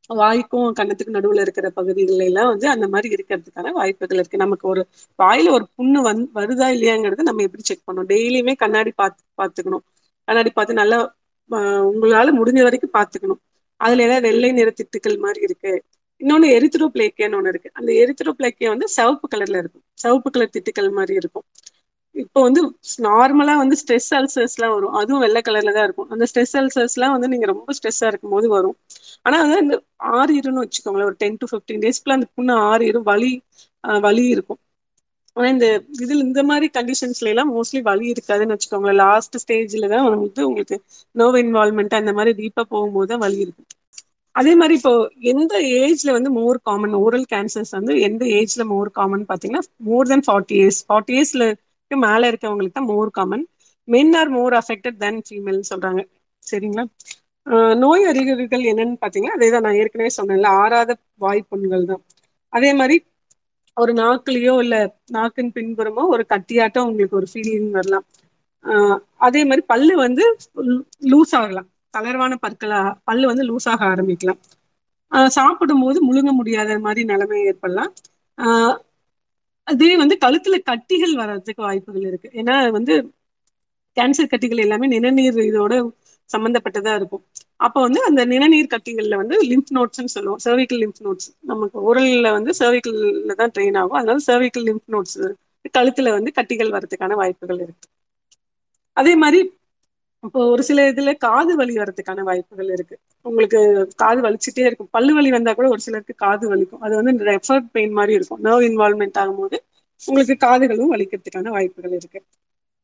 வாய்க்கும் 0.09 0.75
கண்ணத்துக்கு 0.77 1.15
நடுவுல 1.15 1.43
இருக்கிற 1.45 1.67
பகுதிகள் 1.71 2.25
எல்லாம் 2.25 2.49
வந்து 2.51 2.67
அந்த 2.71 2.85
மாதிரி 2.87 3.07
இருக்கிறதுக்கான 3.15 3.71
வாய்ப்புகள் 3.71 4.19
இருக்கு. 4.19 4.43
நமக்கு 4.43 4.65
ஒரு 4.67 4.81
வாயில 5.19 5.53
ஒரு 5.57 5.65
புண்ணு 5.77 5.99
வந் 6.07 6.21
வருதா 6.37 6.67
இல்லையாங்கிறத 6.75 7.25
நம்ம 7.29 7.43
எப்படி 7.47 7.63
செக் 7.63 7.85
பண்ணணும்? 7.87 8.09
டெய்லியுமே 8.13 8.55
கண்ணாடி 8.63 8.93
பார்த்து 8.95 9.21
பாத்துக்கணும். 9.41 9.83
கண்ணாடி 10.27 10.51
பார்த்து 10.51 10.81
நல்லா 10.81 10.99
உங்களால 11.89 12.29
முடிஞ்ச 12.37 12.61
வரைக்கும் 12.63 12.95
பாத்துக்கணும். 12.95 13.41
அதுல 13.79 14.05
ஏதாவது 14.07 14.25
வெள்ளை 14.27 14.49
நிற 14.51 14.69
திட்டுக்கள் 14.79 15.17
மாதிரி 15.19 15.41
இருக்கு. 15.47 15.73
இன்னொன்னு 16.21 16.47
எரித்ரோ 16.57 16.85
பிளேக்கியன்னு 16.95 17.37
ஒண்ணு 17.39 17.51
இருக்கு. 17.53 17.69
அந்த 17.73 17.91
எரித்ரோ 18.01 18.31
பிளேக்கியா 18.39 18.69
வந்து 18.73 18.87
சிவப்பு 18.97 19.27
கலர்ல 19.33 19.57
இருக்கும். 19.63 19.83
சிவப்பு 20.03 20.29
கலர் 20.31 20.53
திட்டுக்கள் 20.55 20.89
மாதிரி 20.99 21.15
இருக்கும். 21.21 21.45
இப்போ 22.15 22.39
வந்து 22.41 22.61
நார்மலா 23.05 23.53
வந்து 23.61 23.75
ஸ்ட்ரெஸ் 23.81 24.09
அல்சர்ஸ்லாம் 24.19 24.73
வரும். 24.75 24.93
அதுவும் 24.99 25.23
வெள்ளை 25.25 25.41
கலர்ல 25.47 25.71
தான் 25.77 25.87
இருக்கும். 25.87 26.09
அந்த 26.13 26.25
ஸ்ட்ரெஸ் 26.31 26.55
அல்சர்ஸ்லாம் 26.61 27.13
வந்து 27.15 27.29
நீங்க 27.33 27.47
ரொம்ப 27.53 27.73
ஸ்ட்ரெஸ்ஸா 27.77 28.07
இருக்கும் 28.11 28.33
போது 28.35 28.47
வரும். 28.49 28.77
ஆனா 29.25 29.37
வந்து 29.43 29.57
இந்த 29.65 29.77
ஆறிருன்னு 30.19 30.63
வச்சுக்கோங்களேன். 30.65 31.09
ஒரு 31.11 31.17
டென் 31.23 31.39
டு 31.41 31.47
ஃபிப்டீன் 31.51 31.83
டேஸ்க்குள்ள 31.85 32.17
அந்த 32.19 32.29
புண்ணு 32.37 32.55
ஆறிரு 32.71 33.01
வலி 33.11 33.31
வலி 34.07 34.25
இருக்கும். 34.35 34.59
ஆனா 35.37 35.47
இந்த 35.55 35.67
இதுல 36.03 36.19
இந்த 36.27 36.41
மாதிரி 36.49 36.67
கண்டிஷன்ஸ்ல 36.77 37.31
எல்லாம் 37.33 37.51
மோஸ்ட்லி 37.55 37.81
வலி 37.89 38.05
இருக்காதுன்னு 38.13 38.55
வச்சுக்கோங்களேன். 38.55 38.99
லாஸ்ட் 39.05 39.35
ஸ்டேஜ்ல 39.43 39.87
தான் 39.93 40.05
வந்து 40.09 40.41
உங்களுக்கு 40.49 40.77
நோவ் 41.15 41.37
இன்வால்மெண்ட் 41.43 41.99
அந்த 42.01 42.13
மாதிரி 42.19 42.33
டீப்பா 42.41 42.63
தான் 43.13 43.23
வலி 43.25 43.39
இருக்கும். 43.45 43.69
அதே 44.35 44.53
மாதிரி 44.59 44.75
இப்போ 44.79 44.91
எந்த 45.31 45.53
ஏஜ்ல 45.79 46.09
வந்து 46.11 46.31
மோர் 46.37 46.57
காமன் 46.61 46.95
ஓரல் 47.01 47.27
கேன்சர்ஸ் 47.33 47.71
வந்து 47.77 47.93
எந்த 48.07 48.23
ஏஜ்ல 48.39 48.63
மோர் 48.71 48.89
காமன் 48.91 49.23
பாத்தீங்கன்னா 49.29 49.63
more 49.89 50.09
than 50.11 50.25
forty 50.27 50.55
years 50.59 50.79
forty 50.87 51.13
இயர்ஸ்ல 51.17 51.45
மேல 51.91 52.29
இருக்கவங்களுக்கு 52.31 52.77
தான் 52.77 52.91
more 52.93 53.11
common 53.17 53.43
men 53.87 54.13
are 54.19 54.31
more 54.37 54.53
affected 54.59 54.97
than 55.03 55.19
female 55.27 55.61
சொல்றாங்க. 55.71 56.01
சரிங்களா? 56.43 56.83
நோய் 57.83 58.03
அறிகுறிகள் 58.11 58.63
என்னன்னு 58.71 58.97
பாத்தீங்கன்னா 59.03 59.35
அதேதான் 59.37 59.65
நான் 59.65 59.79
ஏற்கனவே 59.81 60.11
சொன்னேன்ல 60.17 60.49
ஆறாத 60.61 60.91
வாய்ப்புண்கள் 61.23 61.89
தான். 61.91 62.01
அதே 62.53 62.71
மாதிரி 62.79 62.97
ஒரு 63.77 63.91
நாக்குலயோ 63.99 64.53
இல்ல 64.63 64.75
நாக்கின் 65.15 65.53
பின்புறமோ 65.57 66.03
ஒரு 66.15 66.23
கட்டியாட்டம் 66.33 66.87
உங்களுக்கு 66.89 67.19
ஒரு 67.21 67.27
ஃபீலிங் 67.31 67.69
வரலாம். 67.77 68.05
அதே 69.27 69.41
மாதிரி 69.49 69.63
பல்லு 69.71 69.93
வந்து 70.05 70.23
லூஸ் 71.11 71.33
ஆகலாம். 71.41 71.69
தளர்வான 71.95 72.33
பற்களா 72.43 72.79
பல்லு 73.03 73.25
வந்து 73.31 73.45
லூஸ் 73.49 73.67
ஆக 73.71 73.81
ஆரம்பிக்கலாம். 73.91 74.39
சாப்பிடும் 75.31 75.83
போது 75.83 75.99
முழுங்க 76.07 76.31
முடியாத 76.39 76.77
மாதிரி 76.85 77.01
நிலைமை 77.11 77.39
ஏற்படலாம். 77.49 77.91
அதே 79.67 79.89
வந்து 80.01 80.15
கழுத்துல 80.21 80.55
கட்டிகள் 80.69 81.13
வர்றதுக்கு 81.15 81.61
வாய்ப்புகள் 81.61 82.07
இருக்கு. 82.09 82.29
ஏன்னா 82.39 82.55
வந்து 82.71 82.93
கேன்சர் 83.97 84.31
கட்டிகள் 84.31 84.63
எல்லாமே 84.63 84.87
நிணநீர் 84.87 85.39
இதோட 85.47 85.73
சம்மந்தப்பட்டதா 86.29 86.93
இருக்கும். 86.95 87.23
அப்போ 87.59 87.79
வந்து 87.85 87.99
அந்த 88.07 88.21
நிணநீர் 88.25 88.71
கட்டிகள்ல 88.73 89.15
வந்து 89.21 89.35
லிம்ப் 89.51 89.71
நோட்ஸ்ன்னு 89.77 90.13
சொல்லுவோம். 90.15 90.41
சர்விக்கல் 90.45 90.81
லிம்ப் 90.83 91.01
நோட்ஸ் 91.05 91.29
நமக்கு 91.43 91.77
உரல்ல 91.89 92.31
வந்து 92.37 92.53
சர்விக்கல்ல 92.59 93.35
தான் 93.41 93.53
ட்ரெயின் 93.55 93.77
ஆகும். 93.81 93.97
அதனால 93.99 94.23
சர்விக்கல் 94.29 94.67
லிம்ப் 94.69 94.87
நோட்ஸ் 94.95 95.19
கழுத்துல 95.75 96.09
வந்து 96.17 96.31
கட்டிகள் 96.37 96.73
வர்றதுக்கான 96.75 97.15
வாய்ப்புகள் 97.15 97.61
இருக்கு. 97.61 97.87
அதே 98.97 99.13
மாதிரி 99.15 99.39
ஒரு 100.45 100.63
சில 100.63 100.91
இதுல 100.91 101.17
காது 101.17 101.55
வலி 101.55 101.75
வர்றதுக்கான 101.75 102.21
வாய்ப்புகள் 102.21 102.69
இருக்கு. 102.69 102.95
உங்களுக்கு 103.25 103.59
காது 103.95 104.21
வலிச்சுட்டே 104.21 104.65
இருக்கும். 104.65 104.89
பல்லு 104.91 105.13
வலி 105.13 105.31
வந்தா 105.31 105.53
கூட 105.53 105.67
ஒரு 105.67 105.79
சிலருக்கு 105.79 106.15
காது 106.15 106.55
வலிக்கும். 106.55 106.79
அது 106.79 106.95
வந்து 106.95 107.25
ரெஃபர்ட் 107.25 107.67
பெயின் 107.71 107.91
மாதிரி 107.91 108.13
இருக்கும். 108.13 108.43
நர்வ் 108.43 108.65
இன்வால்மெண்ட் 108.69 109.19
ஆகும்போது 109.21 109.57
உங்களுக்கு 110.01 110.35
காதுகளும் 110.39 110.93
வலிக்கிறதுக்கான 110.93 111.49
வாய்ப்புகள் 111.49 111.91
இருக்கு. 111.91 112.19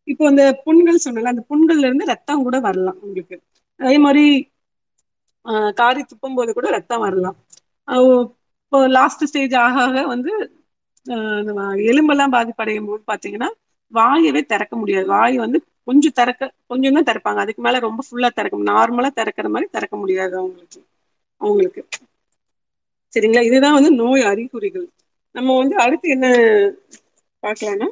இப்போ 0.08 0.27
அந்த 0.27 0.43
புண்கள் 0.63 1.04
சொன்னல 1.06 1.32
அந்த 1.34 1.43
புண்கள்ல 1.49 1.80
இருந்து 1.80 2.06
ரத்தம் 2.06 2.43
கூட 2.43 2.60
வரலாம் 2.60 2.99
உங்களுக்கு. 3.01 3.36
அதே 3.80 3.97
மாதிரி 3.97 4.25
ஆஹ் 5.45 5.73
காரி 5.73 6.01
துப்பும் 6.04 6.36
போது 6.36 6.54
கூட 6.54 6.69
ரத்தம் 6.69 6.99
வரலாம். 6.99 7.38
இப்போ 8.65 8.88
லாஸ்ட் 8.89 9.25
ஸ்டேஜ் 9.25 9.56
ஆக 9.56 9.82
ஆக 9.82 10.06
வந்து 10.06 10.32
எலும்பெல்லாம் 11.89 12.34
பாதிப்படையும் 12.34 12.86
போது 12.86 13.04
பாத்தீங்கன்னா 13.08 13.49
வாயவே 13.93 14.41
திறக்க 14.43 14.73
முடியாது. 14.77 15.08
வாய் 15.08 15.38
வந்து 15.38 15.58
கொஞ்சம் 15.87 16.15
திறக்க 16.17 16.43
கொஞ்சம் 16.71 16.95
தான் 16.97 17.07
திறப்பாங்க. 17.09 17.39
அதுக்கு 17.43 17.61
மேல 17.61 17.79
ரொம்ப 17.85 18.01
ஃபுல்லா 18.07 18.29
திறக்க 18.33 18.51
நார்மலா 18.71 19.09
திறக்கிற 19.13 19.47
மாதிரி 19.49 19.67
திறக்க 19.71 19.95
முடியாது 20.01 20.35
அவங்களுக்கு. 20.41 20.79
அவங்களுக்கு. 21.41 21.81
சரிங்களா? 23.13 23.41
இதுதான் 23.47 23.77
வந்து 23.77 23.91
நோய் 23.99 24.23
அறிகுறிகள். 24.29 24.87
நம்ம 25.35 25.55
வந்து 25.59 25.75
அடுத்து 25.83 26.07
என்ன 26.15 26.27
பாக்கலானா 27.43 27.87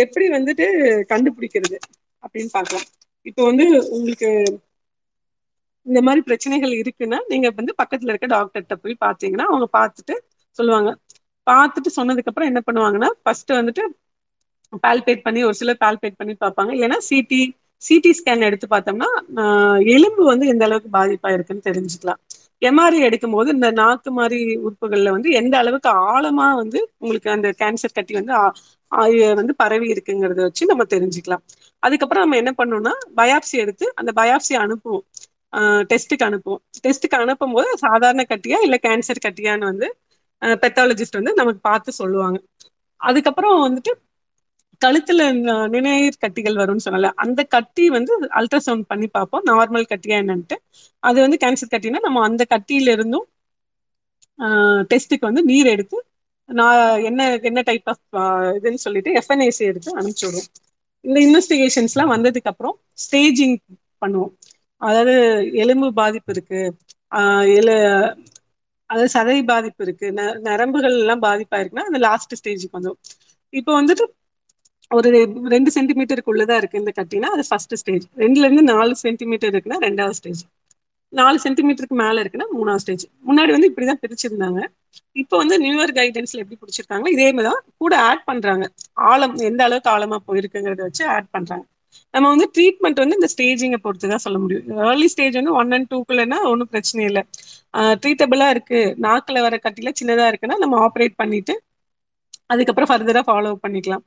எப்படி 0.01 0.25
வந்துட்டு 0.35 0.65
கண்டுபிடிக்கிறது 1.11 1.77
அப்படின்னு 2.23 2.51
பார்க்கலாம். 2.51 2.87
இப்போ 3.25 3.41
வந்து 3.45 3.65
உங்களுக்கு 3.95 4.29
இந்த 5.85 5.99
மாதிரி 6.01 6.21
பிரச்சனைகள் 6.27 6.73
இருக்குன்னா 6.79 7.19
நீங்க 7.31 7.47
வந்து 7.57 7.73
பக்கத்துல 7.81 8.11
இருக்க 8.11 8.27
டாக்டர்கிட்ட 8.33 8.75
போய் 8.77 8.95
பாத்தீங்கன்னா 9.01 9.47
அவங்க 9.49 9.67
பாத்துட்டு 9.73 10.15
சொல்லுவாங்க 10.59 10.89
பார்த்துட்டு 11.47 11.91
சொன்னதுக்கு 11.97 12.31
என்ன 12.51 12.61
பண்ணுவாங்கன்னா 12.67 13.09
ஃபர்ஸ்ட் 13.23 13.51
வந்துட்டு 13.59 13.83
பால்பேட் 14.83 15.25
பண்ணி 15.25 15.41
ஒரு 15.43 15.55
சிலர் 15.59 15.81
பால்பேட் 15.83 16.19
பண்ணி 16.19 16.33
பார்ப்பாங்க. 16.43 16.71
இல்லைன்னா 16.75 16.99
சிடி 17.09 17.41
சிடி 17.81 18.11
ஸ்கேன் 18.19 18.47
எடுத்து 18.47 18.67
பார்த்தோம்னா 18.67 19.09
எலும்பு 19.95 20.23
வந்து 20.23 20.45
எந்த 20.53 20.63
அளவுக்கு 20.67 20.89
பாதிப்பா 20.95 21.29
இருக்குன்னு 21.35 21.67
தெரிஞ்சுக்கலாம். 21.69 22.19
எம்ஆர்ஐ 22.61 22.99
எடுக்கும் 23.07 23.35
போது 23.35 23.49
இந்த 23.55 23.67
நாக்கு 23.79 24.09
மாதிரி 24.11 24.37
உறுப்புகள்ல 24.63 25.09
வந்து 25.15 25.29
எந்த 25.39 25.55
அளவுக்கு 25.57 25.89
ஆழமா 26.11 26.47
வந்து 26.61 26.79
உங்களுக்கு 27.01 27.29
அந்த 27.35 27.49
கேன்சர் 27.61 27.97
கட்டி 27.97 28.13
வந்து 28.19 28.33
ஆ 28.37 28.43
வந்து 29.39 29.53
பரவி 29.61 29.87
இருக்குங்கிறத 29.93 30.41
வச்சு 30.47 30.63
நம்ம 30.65 30.83
தெரிஞ்சுக்கலாம். 30.93 31.43
அதுக்கப்புறம் 31.83 32.23
நம்ம 32.25 32.37
என்ன 32.41 32.51
பண்ணோம்னா 32.59 32.93
பயாப்சி 33.19 33.55
எடுத்து 33.63 33.85
அந்த 33.95 34.11
பயாப்சி 34.19 34.53
அனுப்புவோம். 34.63 35.05
டெஸ்ட்டுக்கு 35.91 36.25
அனுப்புவோம். 36.29 36.61
டெஸ்ட்டுக்கு 36.83 37.17
அனுப்பும் 37.19 37.55
போது 37.55 37.69
சாதாரண 37.85 38.23
கட்டியா 38.31 38.57
இல்லை 38.65 38.79
கேன்சர் 38.85 39.25
கட்டியான்னு 39.25 39.69
வந்து 39.71 39.87
பெத்தாலஜிஸ்ட் 40.61 41.19
வந்து 41.19 41.33
நமக்கு 41.33 41.61
பார்த்து 41.61 41.91
சொல்லுவாங்க. 41.93 42.37
அதுக்கப்புறம் 43.01 43.55
வந்துட்டு 43.65 43.91
கழுத்துல 44.81 45.21
நுரையீரல் 45.73 46.21
கட்டிகள் 46.23 46.59
வரும்னு 46.59 46.85
சொன்னல 46.85 47.09
அந்த 47.23 47.41
கட்டி 47.47 47.85
வந்து 47.89 48.11
அல்ட்ராசவுண்ட் 48.39 48.85
பண்ணி 48.87 49.07
பார்ப்போம். 49.07 49.45
நார்மல் 49.49 49.89
கட்டியா 49.91 50.17
என்னன்ட்டு. 50.23 50.57
அது 51.03 51.17
வந்து 51.21 51.37
கேன்சர் 51.43 51.73
கட்டினா 51.73 52.01
நம்ம 52.01 52.23
அந்த 52.29 52.43
கட்டியில 52.49 52.91
இருந்தும் 52.91 53.27
டெஸ்ட்டுக்கு 54.91 55.29
வந்து 55.29 55.43
நீர் 55.43 55.67
எடுத்து 55.67 55.97
நான் 56.49 56.79
என்ன 57.03 57.21
என்ன 57.41 57.61
டைப் 57.61 57.89
ஆஃப் 57.89 58.01
இதுன்னு 58.57 58.83
சொல்லிட்டு 58.85 59.11
எஃப்என்ஐசி 59.19 59.63
எடுத்து 59.69 59.89
அனுப்ச்சு 59.99 60.25
விடுவோம். 60.25 60.49
இந்த 61.05 61.17
இன்வெஸ்டிகேஷன்ஸ்லாம் 61.19 62.13
வந்ததுக்கு 62.15 62.51
அப்புறம் 62.51 62.75
ஸ்டேஜிங் 63.03 63.55
பண்ணுவோம். 64.01 64.33
அதாவது 64.81 65.13
எலும்பு 65.55 65.87
பாதிப்பு 65.93 66.31
இருக்கு. 66.33 66.61
எலு 67.57 67.75
அதாவது 68.89 69.09
சதை 69.15 69.37
பாதிப்பு 69.45 69.81
இருக்கு. 69.85 70.07
ந 70.11 70.21
நரம்புகள் 70.47 70.95
பாதிப்பா 70.97 71.25
பாதிப்பாயிருக்குன்னா 71.25 71.87
அந்த 71.89 71.99
லாஸ்ட் 72.05 72.37
ஸ்டேஜுக்கு 72.39 72.77
வந்துடும் 72.77 72.99
இப்போ 73.53 73.71
வந்துட்டு 73.79 74.05
ஒரு 74.91 75.09
ரெண்டு 75.53 75.69
சென்டிமீட்டருக்குள்ளதா 75.75 76.55
இருக்கு 76.59 76.81
இந்த 76.81 76.91
கட்டினா 76.99 77.29
அது 77.35 77.43
ஃபர்ஸ்ட் 77.49 77.75
ஸ்டேஜ் 77.81 78.05
ரெண்டுல 78.23 78.47
இருந்து 78.47 78.65
நாலு 78.73 78.93
சென்டிமீட்டர் 79.03 79.51
இருக்குன்னா 79.53 79.79
ரெண்டாவது 79.87 80.17
ஸ்டேஜ் 80.19 80.41
நாலு 81.13 81.37
சென்டிமீட்டருக்கு 81.43 81.97
மேல 82.03 82.23
இருக்குன்னா 82.23 82.47
மூணாவது 82.55 82.83
ஸ்டேஜ் 82.83 83.05
முன்னாடி 83.27 83.51
வந்து 83.55 83.69
இப்படிதான் 83.71 84.01
பிரிச்சிருந்தாங்க. 84.03 84.61
இப்போ 85.15 85.35
வந்து 85.41 85.55
நியூயர் 85.63 85.93
கைடன்ஸ்ல 85.97 86.41
எப்படி 86.43 86.57
பிடிச்சிருக்காங்க 86.61 87.07
இதே 87.15 87.27
மாதிரி 87.29 87.49
தான் 87.49 87.63
கூட 87.83 87.93
ஆட் 88.09 88.23
பண்றாங்க. 88.29 88.65
ஆழம் 89.09 89.35
எந்த 89.49 89.61
அளவுக்கு 89.67 89.91
ஆழமா 89.95 90.17
போயிருக்குங்கிறத 90.27 90.83
வச்சு 90.87 91.03
ஆட் 91.15 91.29
பண்றாங்க. 91.35 91.65
நம்ம 92.13 92.29
வந்து 92.33 92.47
ட்ரீட்மெண்ட் 92.55 93.01
வந்து 93.03 93.17
இந்த 93.19 93.29
ஸ்டேஜிங்கை 93.33 93.79
பொறுத்து 93.85 94.11
தான் 94.13 94.23
சொல்ல 94.25 94.37
முடியும். 94.43 94.65
ஏர்லி 94.87 95.07
ஸ்டேஜ் 95.13 95.39
வந்து 95.39 95.53
ஒன் 95.59 95.73
அண்ட் 95.77 95.89
டூக்குள்ளனா 95.93 96.39
ஒன்றும் 96.51 96.71
பிரச்சனை 96.73 97.03
இல்ல. 97.09 97.21
ஆ 97.73 97.81
ட்ரீட்டபிளா 98.03 98.47
இருக்கு. 98.55 98.81
நாக்குல 99.05 99.41
வர 99.47 99.57
கட்டில 99.65 99.91
சின்னதா 99.99 100.27
இருக்குன்னா 100.31 100.57
நம்ம 100.63 100.77
ஆப்ரேட் 100.87 101.15
பண்ணிட்டு 101.21 101.55
அதுக்கப்புறம் 102.53 102.89
ஃபர்தரா 102.91 103.21
ஃபாலோ 103.27 103.51
பண்ணிக்கலாம். 103.63 104.03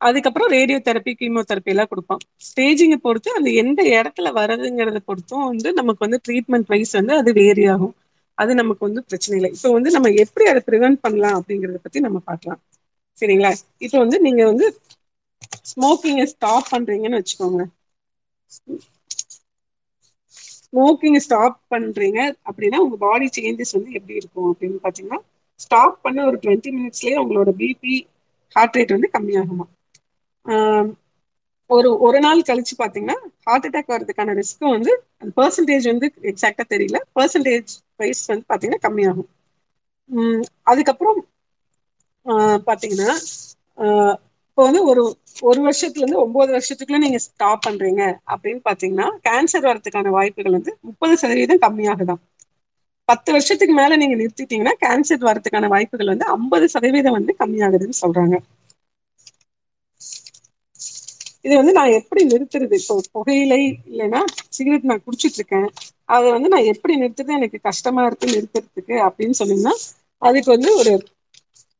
அதுக்கப்புறம் 0.00 0.50
ரேடியோ 0.54 0.78
தெரப்பி 0.86 1.12
கீமோதெரப்பி 1.20 1.72
எல்லாம் 1.74 1.90
கொடுப்போம். 1.92 2.20
ஸ்டேஜிங்க 2.48 2.96
பொறுத்து 3.06 3.30
அந்த 3.38 3.50
எந்த 3.62 3.80
இடத்துல 3.96 4.30
வருதுங்கிறத 4.38 5.00
பொறுத்தும் 5.10 5.46
வந்து 5.50 5.68
நமக்கு 5.72 6.04
வந்து 6.06 6.20
ட்ரீட்மெண்ட் 6.26 6.70
வைஸ் 6.72 6.94
வந்து 7.00 7.14
அது 7.20 7.32
வேரி 7.40 7.64
ஆகும். 7.74 7.94
அது 8.38 8.52
நமக்கு 8.54 8.82
வந்து 8.88 9.02
பிரச்சனை 9.08 9.34
இல்ல. 9.38 9.48
இப்போ 9.56 9.68
வந்து 9.76 9.90
நம்ம 9.90 10.08
எப்படி 10.24 10.44
அத 10.52 10.62
ப்ரிவென்ட் 10.68 10.98
பண்ணலாம் 11.04 11.36
அப்படிங்கறத 11.38 11.80
பத்தி 11.84 11.98
நம்ம 12.06 12.20
பார்க்கலாம். 12.30 12.60
சரிங்களா? 13.18 13.52
இப்போ 13.86 13.96
வந்து 14.04 14.18
நீங்க 14.26 14.42
வந்து 14.50 14.66
ஸ்மோக்கிங் 15.70 16.22
ஸ்டாப் 16.32 16.70
பண்றீங்கன்னு 16.72 17.20
வச்சுக்கோங்க. 17.20 17.62
ஸ்மோக்கிங் 20.58 21.18
ஸ்டாப் 21.18 21.56
பண்றீங்க 21.70 22.18
அப்படின்னா 22.48 22.78
உங்க 22.78 22.96
பாடி 22.96 23.26
சேஞ்சஸ் 23.36 23.74
வந்து 23.76 23.92
எப்படி 23.92 24.14
இருக்கும் 24.14 24.48
அப்படின்னு 24.50 24.78
பாத்தீங்கன்னா 24.84 25.20
ஸ்டாப் 25.60 25.96
பண்ண 26.02 26.26
ஒரு 26.26 26.38
டுவெண்ட்டி 26.42 26.70
மினிட்ஸ்லயே 26.76 27.16
உங்களோட 27.22 27.50
பிபி 27.60 27.94
ஹார்ட் 28.56 28.76
ரேட் 28.76 28.96
வந்து 28.96 29.10
கம்மியாகுமா. 29.12 29.66
ஒரு 31.70 31.90
ஒரு 32.06 32.18
நாள் 32.20 32.40
கழிச்சு 32.42 32.74
பாத்தீங்கன்னா 32.78 33.16
ஹார்ட் 33.46 33.66
அட்டாக் 33.68 33.92
வர்றதுக்கான 33.92 34.34
ரிஸ்க்கும் 34.38 34.74
வந்து 34.76 34.92
அந்த 35.20 35.32
பர்சன்டேஜ் 35.36 35.86
வந்து 35.92 36.06
எக்ஸாக்டா 36.30 36.64
தெரியல. 36.74 36.98
பர்சன்டேஜ் 37.16 37.72
வைஸ் 37.96 38.22
வந்து 38.26 38.46
பாத்தீங்கன்னா 38.50 38.84
கம்மியாகும். 38.86 39.30
அதுக்கப்புறம் 40.66 41.20
பாத்தீங்கன்னா 42.68 43.10
இப்போ 44.58 44.64
வந்து 44.64 44.80
ஒரு 44.84 45.02
ஒரு 45.42 45.60
வருஷத்துல 45.62 46.02
இருந்து 46.02 46.20
ஒன்பது 46.20 46.50
வருஷத்துக்குள்ள 46.52 46.98
நீங்க 46.98 47.18
ஸ்டாப் 47.24 47.64
பண்றீங்க. 47.66 48.02
அப்படின்னு 48.32 48.60
பாத்தீங்கன்னா 48.64 49.06
கேன்சர் 49.24 49.66
வரதுக்கான 49.66 50.10
வாய்ப்புகள் 50.10 50.56
வந்து 50.58 50.72
முப்பது 50.80 51.16
சதவீதம் 51.22 51.62
கம்மியாகுதான் 51.64 52.22
பத்து 53.08 53.32
வருஷத்துக்கு 53.32 53.74
மேல 53.74 53.96
நீங்க 53.96 54.16
நிறுத்திட்டீங்கன்னா 54.16 54.74
கேன்சர் 54.80 55.26
வரதுக்கான 55.26 55.68
வாய்ப்புகள் 55.68 56.12
வந்து 56.12 56.28
ஐம்பது 56.34 56.68
சதவீதம் 56.74 57.18
வந்து 57.18 57.34
கம்மியாகுதுன்னு 57.38 58.00
சொல்றாங்க. 58.00 58.36
இதை 61.44 61.54
வந்து 61.56 61.72
நான் 61.72 61.96
எப்படி 61.98 62.22
நிறுத்துறது? 62.24 62.76
இப்போ 62.80 62.94
புகையிலை 63.12 63.58
இல்லைன்னா 63.90 64.20
சிகரெட் 64.48 64.88
நான் 64.90 65.04
குடிச்சிட்டு 65.06 65.38
இருக்கேன். 65.40 65.68
அதை 66.08 66.28
வந்து 66.32 66.48
நான் 66.48 66.70
எப்படி 66.72 66.94
நிறுத்துறது? 67.00 67.38
எனக்கு 67.38 67.60
கஷ்டமா 67.68 68.04
இருக்கு 68.06 68.34
நிறுத்துறதுக்கு 68.34 68.96
அப்படின்னு 69.06 69.38
சொன்னீங்கன்னா 69.40 69.74
அதுக்கு 70.22 70.50
வந்து 70.50 70.70
ஒரு 70.76 70.94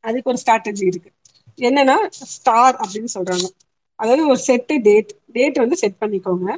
அதுக்கு 0.05 0.31
ஒரு 0.31 0.41
ஸ்ட்ராட்டஜி 0.43 0.85
இருக்கு. 0.85 1.11
என்னன்னா 1.59 1.97
ஸ்டார் 2.35 2.77
அப்படின்னு 2.83 3.11
சொல்றாங்க. 3.17 3.47
அதாவது 3.99 4.23
ஒரு 4.33 4.40
செட்டு 4.49 4.75
டேட் 4.87 5.12
டேட் 5.37 5.59
வந்து 5.64 5.77
செட் 5.83 6.01
பண்ணிக்கோங்க. 6.03 6.49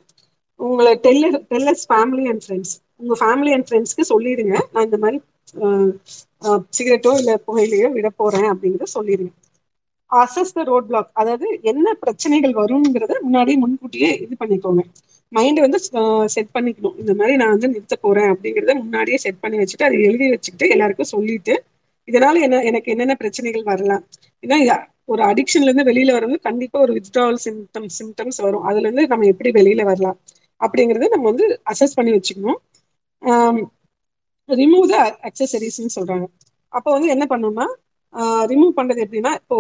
உங்களை 0.61 0.93
tell 1.07 1.29
tell us 1.53 1.85
family 1.91 2.25
and 2.33 2.45
friends 2.45 2.75
உங்க 3.03 3.15
ஃபேமிலி 3.23 3.51
அண்ட் 3.57 3.67
ஃப்ரெண்ட்ஸ்க்கு 3.69 4.05
சொல்லிடுங்க. 4.13 4.55
நான் 4.73 4.87
இந்த 4.89 4.99
மாதிரி 5.05 5.19
சிகரெட்டோ 6.77 7.13
இல்லை 7.21 7.35
புகையிலையோ 7.47 7.89
விட 7.97 8.09
போறேன் 8.21 8.49
அப்படிங்கிறத 8.53 8.89
சொல்லிடுங்க. 8.97 9.33
அசஸ் 10.11 10.55
த 10.57 10.63
ரோட் 10.71 10.89
பிளாக் 10.91 11.11
அதாவது 11.21 11.47
என்ன 11.71 11.95
பிரச்சனைகள் 12.03 12.55
வருங்கிறத 12.61 13.15
முன்னாடியே 13.27 13.57
முன்கூட்டியே 13.63 14.11
இது 14.25 14.35
பண்ணிக்கோங்க. 14.43 14.83
மைண்டை 15.33 15.61
வந்து 15.67 15.79
செட் 16.35 16.53
பண்ணிக்கணும். 16.57 16.97
இந்த 17.03 17.13
மாதிரி 17.21 17.35
நான் 17.41 17.55
வந்து 17.55 17.71
நிறுத்த 17.75 17.97
போறேன் 18.05 18.31
அப்படிங்கிறத 18.33 18.75
முன்னாடியே 18.83 19.19
செட் 19.25 19.43
பண்ணி 19.45 19.57
வச்சுட்டு 19.63 19.89
அதை 19.89 19.99
எழுதி 20.09 20.27
வச்சுக்கிட்டு 20.35 20.69
எல்லாருக்கும் 20.75 21.13
சொல்லிட்டு 21.15 21.55
இதனால 22.09 22.41
என்ன 22.47 22.63
எனக்கு 22.63 22.93
என்னென்ன 22.93 23.15
பிரச்சனைகள் 23.15 23.65
வரலாம்? 23.65 24.03
ஏன்னா 24.43 24.77
ஒரு 25.09 25.23
அடிக்ஷன்ல 25.23 25.69
இருந்து 25.69 25.89
வெளியில 25.91 26.11
வரது 26.17 26.37
கண்டிப்பா 26.41 26.79
ஒரு 26.81 26.93
வித்ட்ராவல் 26.97 27.41
சிம்டம் 27.45 27.89
சிம்டம்ஸ் 27.99 28.39
வரும். 28.45 28.65
அதுல 28.69 28.87
இருந்து 28.87 29.05
நம்ம 29.13 29.27
எப்படி 29.33 29.51
வெளியில 29.59 29.83
வரலாம்? 29.85 30.19
அப்படிங்கறத 30.61 31.09
நம்ம 31.15 31.27
வந்து 31.31 31.47
அசஸ் 31.73 31.97
பண்ணி 31.97 32.13
வச்சுக்கணும். 32.13 32.59
ரிமூவ் 34.49 34.87
த 34.91 34.97
அக்சசரிஸ்ன்னு 35.29 35.97
சொல்றாங்க. 35.97 36.27
அப்போ 36.73 36.91
வந்து 36.97 37.09
என்ன 37.09 37.25
பண்ணணும்னா 37.31 37.67
ரிமூவ் 38.51 38.77
பண்றது 38.79 39.05
எப்படின்னா 39.05 39.33
இப்போ 39.41 39.57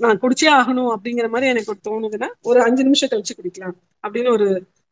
நான் 0.00 0.20
குடிச்சே 0.22 0.48
ஆகணும் 0.58 0.92
அப்படிங்கிற 0.94 1.26
மாதிரி 1.28 1.50
எனக்கு 1.52 1.72
ஒரு 1.72 1.80
தோணுதுன்னா 1.88 2.28
ஒரு 2.42 2.58
அஞ்சு 2.62 2.82
நிமிஷம் 2.84 3.10
கழிச்சு 3.12 3.34
குடிக்கலாம் 3.34 3.74
அப்படின்னு 4.04 4.30
ஒரு 4.30 4.46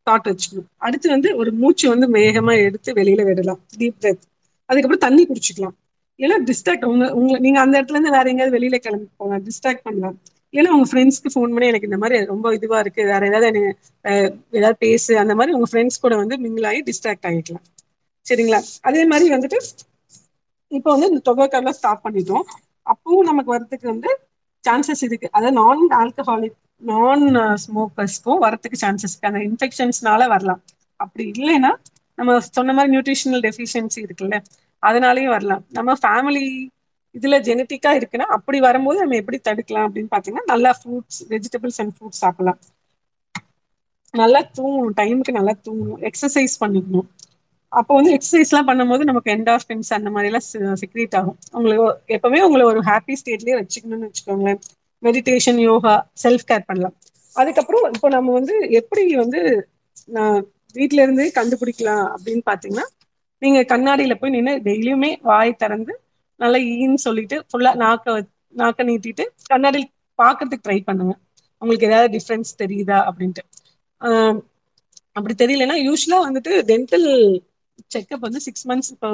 தாட் 0.07 0.29
வச்சுக்கணும். 0.29 0.69
அடுத்து 0.77 1.07
வந்து 1.09 1.29
ஒரு 1.41 1.51
மூச்சு 1.53 1.85
வந்து 1.93 2.07
வேகமா 2.17 2.53
எடுத்து 2.65 2.89
வெளியில 2.93 3.21
விடலாம். 3.25 3.61
டீப் 3.73 3.99
பிரெத் 4.01 4.23
அதுக்கப்புறம் 4.69 5.05
தண்ணி 5.05 5.23
குடிச்சுக்கலாம். 5.25 5.75
ஏன்னா 6.23 6.35
டிஸ்ட்ராக்ட் 6.49 6.85
உங்க 6.91 7.05
உங்க 7.19 7.39
நீங்க 7.45 7.59
அந்த 7.63 7.75
இடத்துல 7.79 7.97
இருந்து 7.97 8.15
வேற 8.17 8.25
எங்கேயாவது 8.31 8.55
வெளியில 8.57 8.77
கிளம்பி 8.85 9.07
போங்க 9.21 9.37
டிஸ்ட்ராக்ட் 9.47 9.85
பண்ணலாம். 9.87 10.17
ஏன்னா 10.53 10.71
உங்க 10.75 10.87
ஃப்ரெண்ட்ஸ்க்கு 10.91 11.31
ஃபோன் 11.33 11.53
பண்ணி 11.53 11.69
எனக்கு 11.71 11.89
இந்த 11.89 11.99
மாதிரி 12.01 12.17
ரொம்ப 12.33 12.47
இதுவா 12.57 12.79
இருக்கு 12.83 13.03
வேற 13.11 13.21
ஏதாவது 13.29 13.47
எனக்கு 13.51 13.71
ஏதாவது 14.59 14.77
பேசு 14.85 15.11
அந்த 15.23 15.33
மாதிரி 15.39 15.55
உங்க 15.57 15.67
ஃப்ரெண்ட்ஸ் 15.71 16.01
கூட 16.03 16.15
வந்து 16.21 16.35
மிங்கிள் 16.43 16.67
ஆகி 16.71 16.81
டிஸ்ட்ராக்ட் 16.89 17.27
ஆகிக்கலாம். 17.29 17.65
சரிங்களா? 18.25 18.59
அதே 18.89 19.01
மாதிரி 19.11 19.27
வந்துட்டு 19.35 19.59
இப்போ 20.71 20.89
வந்து 20.95 21.09
இந்த 21.11 21.21
தொபேக்கோலா 21.29 21.73
ஸ்டாப் 21.79 22.03
பண்ணிட்டோம். 22.05 22.45
அப்பவும் 22.85 23.27
நமக்கு 23.29 23.49
வரதுக்கு 23.55 23.87
வந்து 23.93 24.09
சான்சஸ் 24.63 25.03
இருக்கு. 25.07 25.27
அதாவது 25.31 25.55
நான் 25.59 25.83
ஆல்கஹாலிக் 26.01 26.57
நான் 26.81 27.23
ஸ்மோக்கர்ஸ்க்கும் 27.63 28.41
வரத்துக்கு 28.45 28.77
சான்சஸ் 28.83 29.13
இருக்கு. 29.13 29.29
அந்த 29.31 29.41
இன்ஃபெக்ஷன்ஸ்னால 29.49 30.27
வரலாம். 30.33 30.61
அப்படி 30.99 31.23
இல்லைன்னா 31.35 31.71
நம்ம 32.17 32.39
சொன்ன 32.57 32.73
மாதிரி 32.77 32.91
நியூட்ரிஷனல் 32.93 33.43
டெஃபிஷியன்சி 33.47 33.99
இருக்குல்ல 34.07 34.37
அதனாலயும் 34.89 35.33
வரலாம். 35.35 35.63
நம்ம 35.77 35.95
ஃபேமிலி 36.03 36.45
இதுல 37.15 37.35
ஜெனட்டிக்கா 37.47 37.91
இருக்குன்னா 37.99 38.27
அப்படி 38.37 38.59
வரும்போது 38.67 38.97
நம்ம 39.01 39.17
எப்படி 39.21 39.37
தடுக்கலாம் 39.47 39.87
அப்படின்னு 39.87 40.13
பாத்தீங்கன்னா 40.15 40.51
நல்லா 40.53 40.71
ஃப்ரூட்ஸ் 40.79 41.19
வெஜிடபிள்ஸ் 41.33 41.79
அண்ட் 41.81 41.93
ஃப்ரூட்ஸ் 41.95 42.21
சாப்பிடலாம். 42.23 42.59
நல்லா 44.13 44.39
தூங்கணும். 44.57 44.95
டைமுக்கு 44.99 45.37
நல்லா 45.39 45.53
தூங்கணும். 45.65 46.01
எக்ஸசைஸ் 46.09 46.55
பண்ணிக்கணும். 46.63 47.07
அப்போ 47.71 47.91
வந்து 47.97 48.11
எக்சசைஸ்ல்லா 48.17 48.61
பண்ணும் 48.67 48.91
போது 48.91 49.03
நமக்கு 49.09 49.29
என்டார்ஃபின்ஸ் 49.35 49.89
அந்த 49.97 50.09
மாதிரிலாம் 50.15 50.47
சிக்ரேட் 50.81 51.15
ஆகும். 51.19 51.37
உங்களுக்கு 51.57 51.85
எப்பவுமே 52.15 52.39
உங்களை 52.47 52.65
ஒரு 52.71 52.81
ஹாப்பி 52.89 53.13
ஸ்டேட்லயே 53.21 53.55
வச்சுக்கணும்னு 53.61 54.09
வச்சுக்கோங்களேன். 54.09 54.59
மெடிடேஷன் 55.03 55.59
யோகா 55.69 55.93
செல்ஃப் 56.23 56.45
கேர் 56.51 56.67
பண்ணலாம். 56.69 56.95
அதுக்கப்புறம் 57.35 57.85
இப்போ 57.95 58.09
நம்ம 58.15 58.33
வந்து 58.39 58.55
எப்படி 58.79 59.03
வந்து 59.23 59.39
நான் 60.17 60.37
வீட்ல 60.75 61.01
இருந்தே 61.05 61.25
கண்டுபிடிக்கலாம் 61.39 62.05
அப்படின்னு 62.15 62.43
பாத்தீங்கன்னா 62.51 62.85
நீங்க 63.43 63.59
கண்ணாடியில 63.71 64.13
போய் 64.15 64.35
நின்னு 64.35 64.53
டெய்லியுமே 64.67 65.11
வாய் 65.23 65.51
திறந்து 65.55 65.93
நல்லா 66.39 66.59
ஈன்னு 66.73 66.99
சொல்லிட்டு 67.05 67.37
ஃபுல்லா 67.49 67.71
நாக்க 67.81 68.15
நாக்க 68.55 68.83
நீட்டிட்டு 68.89 69.23
கண்ணாடியில் 69.51 69.89
பாக்குறதுக்கு 70.19 70.65
ட்ரை 70.65 70.79
பண்ணுங்க. 70.83 71.13
உங்களுக்கு 71.61 71.87
ஏதாவது 71.89 72.09
டிஃப்ரென்ஸ் 72.15 72.51
தெரியுதா 72.61 72.97
அப்படின்ட்டு. 73.09 73.43
அப்படி 75.15 75.33
தெரியலன்னா 75.41 75.77
யூஸ்வலா 75.87 76.19
வந்துட்டு 76.25 76.51
டென்டல் 76.69 77.07
செக்கப் 77.91 78.25
வந்து 78.25 78.39
சிக்ஸ் 78.45 78.65
மந்த்ஸ் 78.69 78.91
இப்போ 78.93 79.09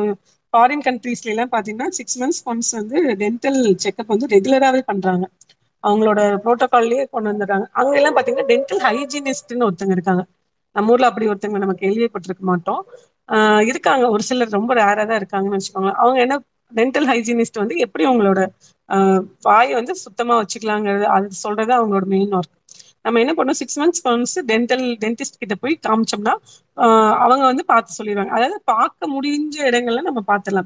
ஃபாரின் 0.53 0.83
கண்ட்ரீஸ்ல 0.85 1.23
பாத்தீங்கன்னா 1.53 1.89
சிக்ஸ் 1.97 2.17
மந்த்ஸ் 2.21 2.41
ஒன்ஸ் 2.45 2.71
வந்து 2.77 2.99
டென்டல் 3.21 3.59
செக்அப் 3.85 4.13
வந்து 4.13 4.29
ரெகுலராவே 4.35 4.81
பண்றாங்க. 4.89 5.25
அவங்களோட 5.83 6.21
ப்ரோட்டோகால்லயே 6.43 7.03
கொண்டு 7.07 7.29
வந்துடுறாங்க. 7.31 7.65
அங்க 7.79 7.93
எல்லாம் 7.99 8.15
பாத்தீங்கன்னா 8.17 8.49
டென்டல் 8.51 8.81
ஹைஜீனிஸ்ட்னு 8.87 9.67
ஒருத்தங்க 9.67 9.95
இருக்காங்க. 9.97 10.23
நம்ம 10.75 10.91
ஊர்ல 10.91 11.09
அப்படி 11.09 11.27
ஒருத்தங்க 11.31 11.59
நம்ம 11.63 11.75
கேள்விப்பட்டிருக்க 11.81 12.43
மாட்டோம். 12.51 12.81
இருக்காங்க. 13.69 14.05
ஒரு 14.09 14.23
சிலர் 14.23 14.55
ரொம்ப 14.57 14.71
ரேரா 14.75 15.03
தான் 15.03 15.19
இருக்காங்கன்னு 15.21 15.57
வச்சுக்கோங்க 15.57 15.91
அவங்க 15.97 16.19
என்ன 16.25 16.35
டென்டல் 16.71 17.07
ஹைஜீனிஸ்ட் 17.11 17.61
வந்து 17.61 17.75
எப்படி 17.85 18.03
உங்களோட 18.09 18.39
வாயை 19.45 19.73
வந்து 19.75 19.93
சுத்தமா 20.03 20.35
வச்சுக்கலாங்கிறது 20.41 21.05
அது 21.15 21.27
சொல்றது 21.43 21.71
அவங்களோட 21.77 22.05
மெயின் 22.13 22.33
ஒர்க் 22.37 22.55
நம்ம 23.05 23.19
என்ன 23.23 23.33
பண்ணோம்? 23.35 23.59
Six 23.61 23.77
months 23.77 24.03
once 24.05 24.35
dental 24.49 24.85
dentist 25.03 25.39
கிட்ட 25.41 25.55
போய் 25.55 25.75
காமிச்சோம்னா 25.85 26.33
அவங்க 27.23 27.43
வந்து 27.45 27.63
பாத்து 27.65 27.97
சொல்லிடுவாங்க. 27.97 28.33
அதாவது 28.37 28.57
பாக்க 28.71 29.07
முடிஞ்ச 29.13 29.55
இடங்கள்ல 29.69 30.03
நம்ம 30.07 30.23
பாத்துரலா 30.29 30.63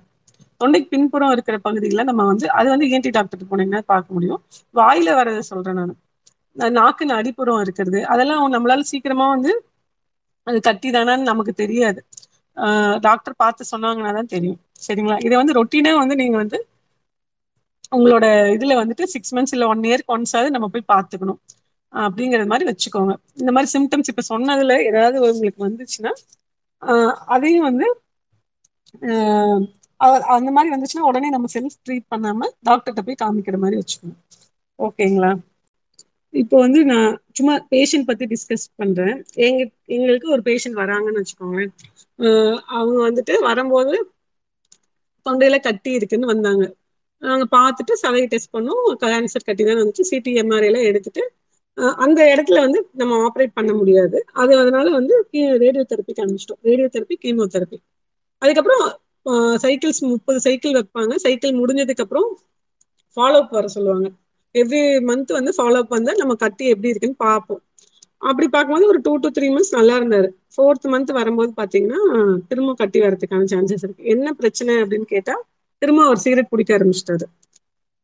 தொண்டைக்கு 0.62 0.88
பின்புறம் 0.90 1.34
இருக்கிற 1.36 1.56
பகுதியில 1.66 2.04
நம்ம 2.10 2.26
வந்து 2.26 2.46
அது 2.60 2.68
வந்து 2.70 2.88
இஎன்டி 2.90 3.12
டாக்டர் 3.16 3.50
போனீங்கன்னா 3.52 3.82
பார்க்க 3.88 4.16
முடியும். 4.16 4.42
வாயில 4.76 5.10
வர்றத 5.20 5.42
சொல்றேன் 5.50 5.80
நானு. 5.80 5.94
நாக்குன்னு 6.76 7.16
அடிப்புறம் 7.20 7.62
இருக்கிறது 7.66 8.00
அதெல்லாம் 8.14 8.56
நம்மளால 8.56 8.86
சீக்கிரமா 8.92 9.28
வந்து 9.36 9.52
அது 10.48 10.58
கட்டி 10.62 10.90
தானான்னு 10.92 11.30
நமக்கு 11.32 11.54
தெரியாது. 11.56 12.00
டாக்டர் 13.06 13.36
டாக்டர் 13.40 13.72
சொன்னாங்கன்னா 13.72 14.12
தான் 14.14 14.32
தெரியும். 14.32 14.60
சரிங்களா? 14.82 15.18
இதை 15.26 15.36
வந்து 15.38 15.58
ரொட்டீனா 15.60 15.92
வந்து 16.00 16.16
நீங்க 16.16 16.38
வந்து 16.38 16.58
உங்களோட 17.92 18.26
இதுல 18.56 18.74
வந்துட்டு 18.80 19.06
சிக்ஸ் 19.14 19.34
மந்த்ஸ் 19.36 19.54
இல்ல 19.54 19.66
ஒன் 19.68 19.84
இயர்க்கு 19.84 20.14
ஒன்ஸாவது 20.16 20.54
நம்ம 20.56 20.68
போய் 20.70 20.90
பாத்துக்கணும் 20.90 21.40
அப்படிங்கிறது 21.94 22.50
மாதிரி 22.52 22.66
வச்சுக்கோங்க. 22.70 23.12
இந்த 23.38 23.52
மாதிரி 23.52 23.70
சிம்டம்ஸ் 23.74 24.12
இப்ப 24.12 24.24
சொன்னதுல 24.30 24.76
ஏதாவது 24.90 25.18
உங்களுக்கு 25.26 25.66
வந்துச்சுன்னா 25.66 26.12
ஆஹ் 26.82 27.16
அதையும் 27.34 27.68
வந்து 27.68 27.88
அந்த 30.36 30.50
மாதிரி 30.56 30.70
வந்துச்சுன்னா 30.74 31.08
உடனே 31.10 31.30
நம்ம 31.30 31.48
செல்ஃப் 31.54 31.78
ட்ரீட் 31.86 32.12
பண்ணாம 32.12 32.40
டாக்டர்கிட்ட 32.62 33.04
போய் 33.08 33.22
காமிக்கிற 33.22 33.58
மாதிரி 33.60 33.80
வச்சுக்கணும். 33.80 34.20
ஓகேங்களா 34.80 35.32
இப்போ 36.34 36.56
வந்து 36.66 36.80
நான் 36.86 37.10
சும்மா 37.38 37.54
பேஷண்ட் 37.74 38.08
பத்தி 38.08 38.26
டிஸ்கஸ் 38.26 38.66
பண்றேன். 38.76 39.16
எங்க 39.48 39.62
எங்களுக்கு 39.96 40.28
ஒரு 40.36 40.42
பேஷண்ட் 40.50 40.80
வராங்கன்னு 40.82 41.22
வச்சுக்கோங்களேன். 41.22 41.74
அவங்க 42.78 42.98
வந்துட்டு 43.08 43.34
வரும்போது 43.48 43.96
தொண்டையில 45.26 45.58
கட்டி 45.68 45.92
இருக்குன்னு 45.98 46.32
வந்தாங்க. 46.34 46.64
நாங்க 47.22 47.46
பார்த்துட்டு 47.58 47.94
சதையை 48.04 48.28
டெஸ்ட் 48.28 48.54
பண்ணோம். 48.56 48.84
கேன்சர் 49.04 49.48
கட்டி 49.50 49.64
தான் 49.64 49.80
வந்துச்சு 49.82 50.06
சிடி 50.12 50.32
எல்லாம் 50.40 50.88
எடுத்துட்டு 50.90 51.24
அந்த 52.04 52.20
இடத்துல 52.34 52.58
வந்து 52.66 52.80
நம்ம 53.02 53.14
ஆப்ரேட் 53.28 53.54
பண்ண 53.60 53.72
முடியாது. 53.74 54.18
அது 54.42 54.52
அதனால 54.62 54.88
வந்து 54.98 55.14
ரேடியோ 55.64 55.84
தெரப்பிக்கு 55.92 56.24
அனுப்பிச்சிட்டோம். 56.24 56.62
ரேடியோ 56.70 56.88
தெரப்பி 56.96 57.16
கீமோதெரப்பி 57.24 57.78
அதுக்கப்புறம் 58.42 58.84
சைக்கிள்ஸ் 59.64 60.02
முப்பது 60.12 60.40
சைக்கிள் 60.48 60.78
வைப்பாங்க. 60.78 61.14
சைக்கிள் 61.26 61.60
முடிஞ்சதுக்கு 61.62 62.04
அப்புறம் 62.06 62.30
ஃபாலோ 63.18 63.40
அப் 63.42 63.56
வர 63.58 63.68
சொல்லுவாங்க. 63.76 64.08
எவ்ரி 64.56 64.82
மந்த் 65.06 65.32
வந்து 65.32 65.52
ஃபாலோ 65.56 65.80
அப் 65.80 65.90
வந்தா 65.90 66.14
நம்ம 66.18 66.36
கட்டி 66.42 66.66
எப்படி 66.70 66.92
இருக்குன்னு 66.92 67.24
பார்ப்போம். 67.24 67.62
அப்படி 68.22 68.48
பார்க்கும்போது 68.50 68.86
ஒரு 68.88 69.00
டூ 69.02 69.14
டு 69.18 69.30
த்ரீ 69.32 69.48
மந்த்ஸ் 69.50 69.76
நல்லா 69.76 69.96
இருந்தாரு. 70.00 70.28
ஃபோர்த் 70.54 70.86
மந்த் 70.94 71.12
வரும்போது 71.12 71.52
பாத்தீங்கன்னா 71.58 72.00
திரும்ப 72.50 72.76
கட்டி 72.76 73.00
வரதுக்கான 73.02 73.48
சான்சஸ் 73.52 73.86
இருக்கு. 73.86 74.04
என்ன 74.14 74.28
பிரச்சனை 74.40 74.76
அப்படின்னு 74.84 75.08
கேட்டா 75.10 75.36
திரும்ப 75.82 76.02
அவர் 76.06 76.24
சிகரெட் 76.24 76.52
பிடிக்க 76.52 76.72
ஆரம்பிச்சிட்டாரு. 76.76 77.26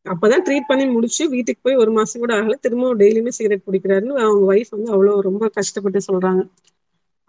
அப்பதான் 0.06 0.44
ட்ரீட் 0.46 0.68
பண்ணி 0.68 0.86
முடிச்சு 0.90 1.24
வீட்டுக்கு 1.34 1.62
போய் 1.62 1.80
ஒரு 1.82 1.92
மாசம் 1.92 2.22
கூட 2.22 2.34
ஆகல 2.36 2.56
திரும்ப 2.60 2.94
டெய்லியுமே 2.96 3.32
சிகரெட் 3.38 3.66
பிடிக்கிறாருன்னு 3.66 4.16
அவங்க 4.20 4.44
ஒய்ஃப் 4.52 4.72
வந்து 4.72 4.92
அவ்வளவு 4.92 5.28
ரொம்ப 5.28 5.48
கஷ்டப்பட்டு 5.58 6.02
சொல்றாங்க. 6.08 6.44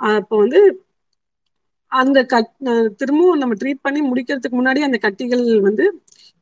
அப்போ 0.01 0.37
வந்து 0.39 0.61
அந்த 1.93 2.19
கட் 2.27 2.51
திரும்பவும் 3.01 3.41
நம்ம 3.41 3.55
ட்ரீட் 3.61 3.83
பண்ணி 3.83 4.01
முடிக்கிறதுக்கு 4.05 4.59
முன்னாடி 4.59 4.81
அந்த 4.81 4.99
கட்டிகள் 5.03 5.45
வந்து 5.63 5.85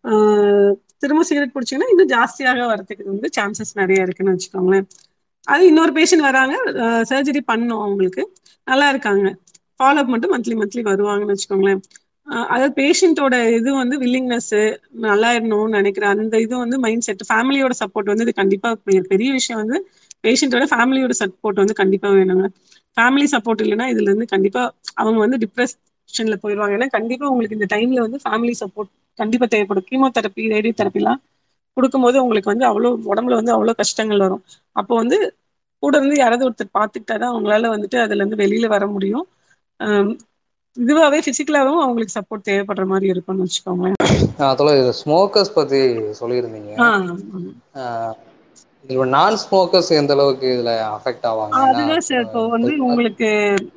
ஆஹ் 0.05 0.73
திரும்ப 1.03 1.23
சிகரெட் 1.29 1.55
பிடிச்சிங்கன்னா 1.55 1.91
இன்னும் 1.93 2.11
ஜாஸ்தியாக 2.15 2.67
வரதுக்கு 2.73 3.05
வந்து 3.13 3.29
சான்சஸ் 3.37 3.73
நிறைய 3.81 4.07
இருக்குன்னு 4.07 4.35
வச்சுக்கோங்களேன். 4.35 4.87
அது 5.47 5.63
இன்னொரு 5.71 5.93
பேஷண்ட் 5.99 6.27
வராங்க 6.29 6.55
சர்ஜரி 7.11 7.43
பண்ணோம் 7.53 7.83
அவங்களுக்கு. 7.85 8.23
நல்லா 8.67 8.87
இருக்காங்க. 8.93 9.27
ஃபாலோ 9.81 10.01
அப் 10.03 10.13
மட்டும் 10.15 10.33
மந்த்லி 10.35 10.55
மந்த்லி 10.61 10.83
வருவாங்கன்னு 10.91 11.35
வச்சுக்கோங்களேன். 11.35 11.81
அதாவது 12.53 12.73
பேஷண்ட்டோட 12.81 13.35
இது 13.59 13.71
வந்து 13.83 13.97
வில்லிங்னஸ் 14.03 14.55
நல்லா 15.07 15.29
இருக்கணும்னு 15.35 15.77
நினைக்கிற 15.79 16.05
அந்த 16.15 16.37
இது 16.45 16.55
வந்து 16.65 16.79
மைண்ட் 16.85 17.07
செட் 17.07 17.23
ஃபேமிலியோட 17.31 17.75
சப்போர்ட் 17.83 18.11
வந்து 18.13 18.25
இது 18.27 18.35
கண்டிப்பா 18.41 18.71
பெரிய 19.13 19.29
விஷயம் 19.39 19.61
வந்து 19.63 19.79
பேஷண்ட்டோட 20.25 20.65
ஃபேமிலியோட 20.73 21.15
சப்போர்ட் 21.23 21.61
வந்து 21.63 21.75
கண்டிப்பா 21.75 22.09
வேணுங்க. 22.19 22.47
ஃபேமிலி 22.97 23.27
சப்போர்ட் 23.35 23.63
இல்லைன்னா 23.65 23.87
இதுல 23.93 24.09
இருந்து 24.11 24.27
கண்டிப்பா 24.35 24.63
அவங்க 24.95 25.19
வந்து 25.25 25.39
டிப்ரெஸ் 25.45 25.75
டிப்ரெஷன்ல 26.09 26.37
போயிருவாங்க 26.43 26.77
ஏன்னா 26.77 26.89
கண்டிப்பா 26.91 27.27
உங்களுக்கு 27.27 27.57
இந்த 27.59 27.69
டைம்ல 27.75 28.01
வந்து 28.01 28.19
ஃபேமிலி 28.25 28.55
சப்போர்ட் 28.61 28.91
கண்டிப்பா 29.19 29.47
தேவைப்படும். 29.47 29.87
கீமோதெரப்பி 29.89 30.43
ரேடியோ 30.51 30.75
தெரப்பி 30.77 31.01
எல்லாம் 31.03 31.21
கொடுக்கும் 31.77 32.03
போது 32.03 32.23
உங்களுக்கு 32.23 32.53
வந்து 32.53 32.67
அவ்வளவு 32.67 33.11
உடம்புல 33.11 33.35
வந்து 33.35 33.53
அவ்வளவு 33.53 33.81
கஷ்டங்கள் 33.81 34.25
வரும். 34.25 34.43
அப்போ 34.77 34.95
வந்து 34.95 35.17
கூட 35.83 35.97
இருந்து 35.97 36.17
யாராவது 36.17 36.47
ஒருத்தர் 36.47 36.77
பார்த்துக்கிட்டாதான் 36.79 37.33
அவங்களால 37.33 37.69
வந்துட்டு 37.75 37.99
அதுல 38.05 38.23
இருந்து 38.23 38.37
வெளியில 38.37 38.67
வர 38.67 38.87
முடியும். 38.87 39.27
அஹ் 39.81 40.13
இதுவாவே 40.77 41.19
பிசிக்கலாவும் 41.27 41.83
அவங்களுக்கு 41.83 42.17
சப்போர்ட் 42.17 42.49
தேவைப்படுற 42.49 42.87
மாதிரி 42.87 43.07
இருக்கும்னு 43.07 43.47
வச்சுக்கோங்களேன். 43.47 43.97
இது 44.77 44.93
ஸ்மோக்கர்ஸ் 45.01 45.55
பத்தி 45.55 45.81
சொல்லியிருந்தீங்க. 46.21 46.73
ஆ 46.79 46.89
ஆஹ் 47.83 48.15
இது 48.85 49.07
நான் 49.13 49.39
ஸ்மோக்கர்ஸ் 49.43 49.91
எந்த 49.93 50.13
அளவுக்கு 50.13 50.47
இதுல 50.55 50.73
அஃபெக்ட் 50.93 51.27
ஆவாங்க 51.31 51.55
அதுதான் 51.63 52.05
சார் 52.09 52.25
இப்போ 52.27 52.43
வந்து 52.49 52.73
உங்களுக்கு 52.87 53.31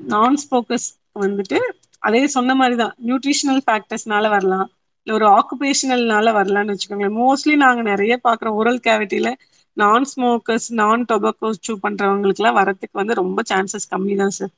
நான் 0.08 0.38
ஸ்போக்கஸ் 0.44 0.88
வந்துட்டு 1.20 1.58
அதே 2.04 2.22
சொன்ன 2.28 2.56
மாதிரிதான். 2.56 2.94
நியூட்ரிஷனல் 3.08 3.64
ஃபேக்டர்ஸ்னால 3.66 4.30
வரலாம். 4.30 4.68
இல்ல 5.08 5.14
ஒரு 5.14 5.28
ஆக்குபேஷனல்னால 5.38 6.32
வரலாம்னு 6.38 6.74
வச்சுக்கோங்களேன். 6.74 7.18
மோஸ்ட்லி 7.22 7.56
நாங்க 7.64 7.82
நிறைய 7.92 8.14
பாக்குறோம் 8.24 8.58
ஓரல் 8.60 8.82
கேவிட்டியில 8.88 9.30
நான் 9.78 10.06
ஸ்மோக்கர்ஸ் 10.12 10.68
நான் 10.80 11.04
டொபக்கோ 11.10 11.50
சூ 11.66 11.74
பண்றவங்களுக்கு 11.84 12.38
வரத்துக்கு 12.60 13.02
வந்து 13.02 13.20
ரொம்ப 13.22 13.42
சான்சஸ் 13.52 13.92
கம்மி 13.94 14.16
தான் 14.16 14.36
சார் 14.38 14.54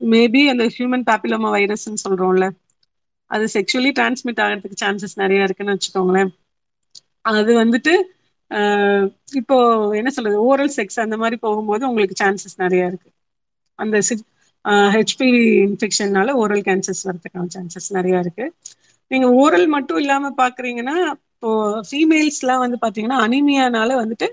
மேபி 0.00 0.42
அந்த 0.52 0.64
ஹியூமன் 0.74 1.04
பேப்பிலோமா 1.08 1.48
வைரஸ்ன்னு 1.56 2.02
சொல்றோம்ல. 2.04 2.46
அது 3.30 3.44
செக்ஷுவலி 3.54 3.90
டிரான்ஸ்மிட் 3.98 4.42
ஆகிறதுக்கு 4.44 4.82
சான்சஸ் 4.82 5.16
நிறைய 5.16 5.46
இருக்குன்னு 5.46 5.74
வச்சுக்கோங்களேன். 5.76 6.30
அது 7.30 7.50
வந்துட்டு 7.62 7.92
இப்போ 9.40 9.56
என்ன 9.94 10.10
சொல்றது? 10.10 10.36
ஓரல் 10.42 10.72
செக்ஸ் 10.76 11.00
அந்த 11.00 11.16
மாதிரி 11.16 11.36
போகும்போது 11.36 11.82
உங்களுக்கு 11.88 12.16
சான்சஸ் 12.22 12.56
நிறைய 12.56 12.90
இருக்கு. 12.90 13.08
அந்த 13.78 13.96
ஹெச்பிவி 14.94 15.42
இன்ஃபெக்ஷன்னால 15.66 16.34
ஓரல் 16.42 16.64
கேன்சர்ஸ் 16.68 17.02
வரதுக்கான 17.08 17.50
சான்சஸ் 17.54 17.88
நிறைய 17.98 18.22
இருக்கு. 18.24 18.46
நீங்க 19.10 19.26
ஓரல் 19.42 19.66
மட்டும் 19.74 20.00
இல்லாம 20.02 20.32
பாக்குறீங்கன்னா 20.42 20.96
இப்போ 21.34 21.50
ஃபீமேல்ஸ் 21.88 22.40
எல்லாம் 22.42 22.62
வந்து 22.64 22.78
பாத்தீங்கன்னா 22.84 23.18
அனிமியானால 23.26 23.90
வந்துட்டு 24.02 24.28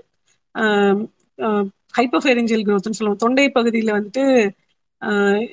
ஹைப்போஃபேரஞ்சியல் 1.98 2.64
குரோத்னு 2.66 2.98
சொல்லுவோம். 2.98 3.22
தொண்டை 3.24 3.46
பகுதியில 3.56 3.90
வந்துட்டு 3.98 4.24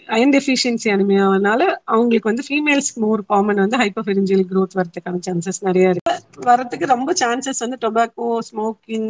அயன் 0.10 0.34
டெஃபிஷியன்சி 0.36 0.88
அனிமையானால 0.93 1.62
அவங்களுக்கு 1.93 2.32
வந்து 2.32 2.46
ஃபீமேல்ஸ்க்கு 2.48 3.02
மோர் 3.06 3.24
காமன் 3.28 3.63
வந்து 3.63 3.80
ஹைப்போஃபெரஞ்சியல் 3.84 4.46
குரோத் 4.52 4.78
வரதுக்கான 4.80 5.22
சான்சஸ் 5.28 5.62
நிறைய 5.67 5.93
இருக்கு. 5.93 6.02
வரதுக்கு 6.50 6.86
ரொம்ப 6.96 7.12
சான்சஸ் 7.22 7.63
வந்து 7.65 7.78
டொபாக்கோ 7.84 8.28
ஸ்மோக்கிங் 8.50 9.10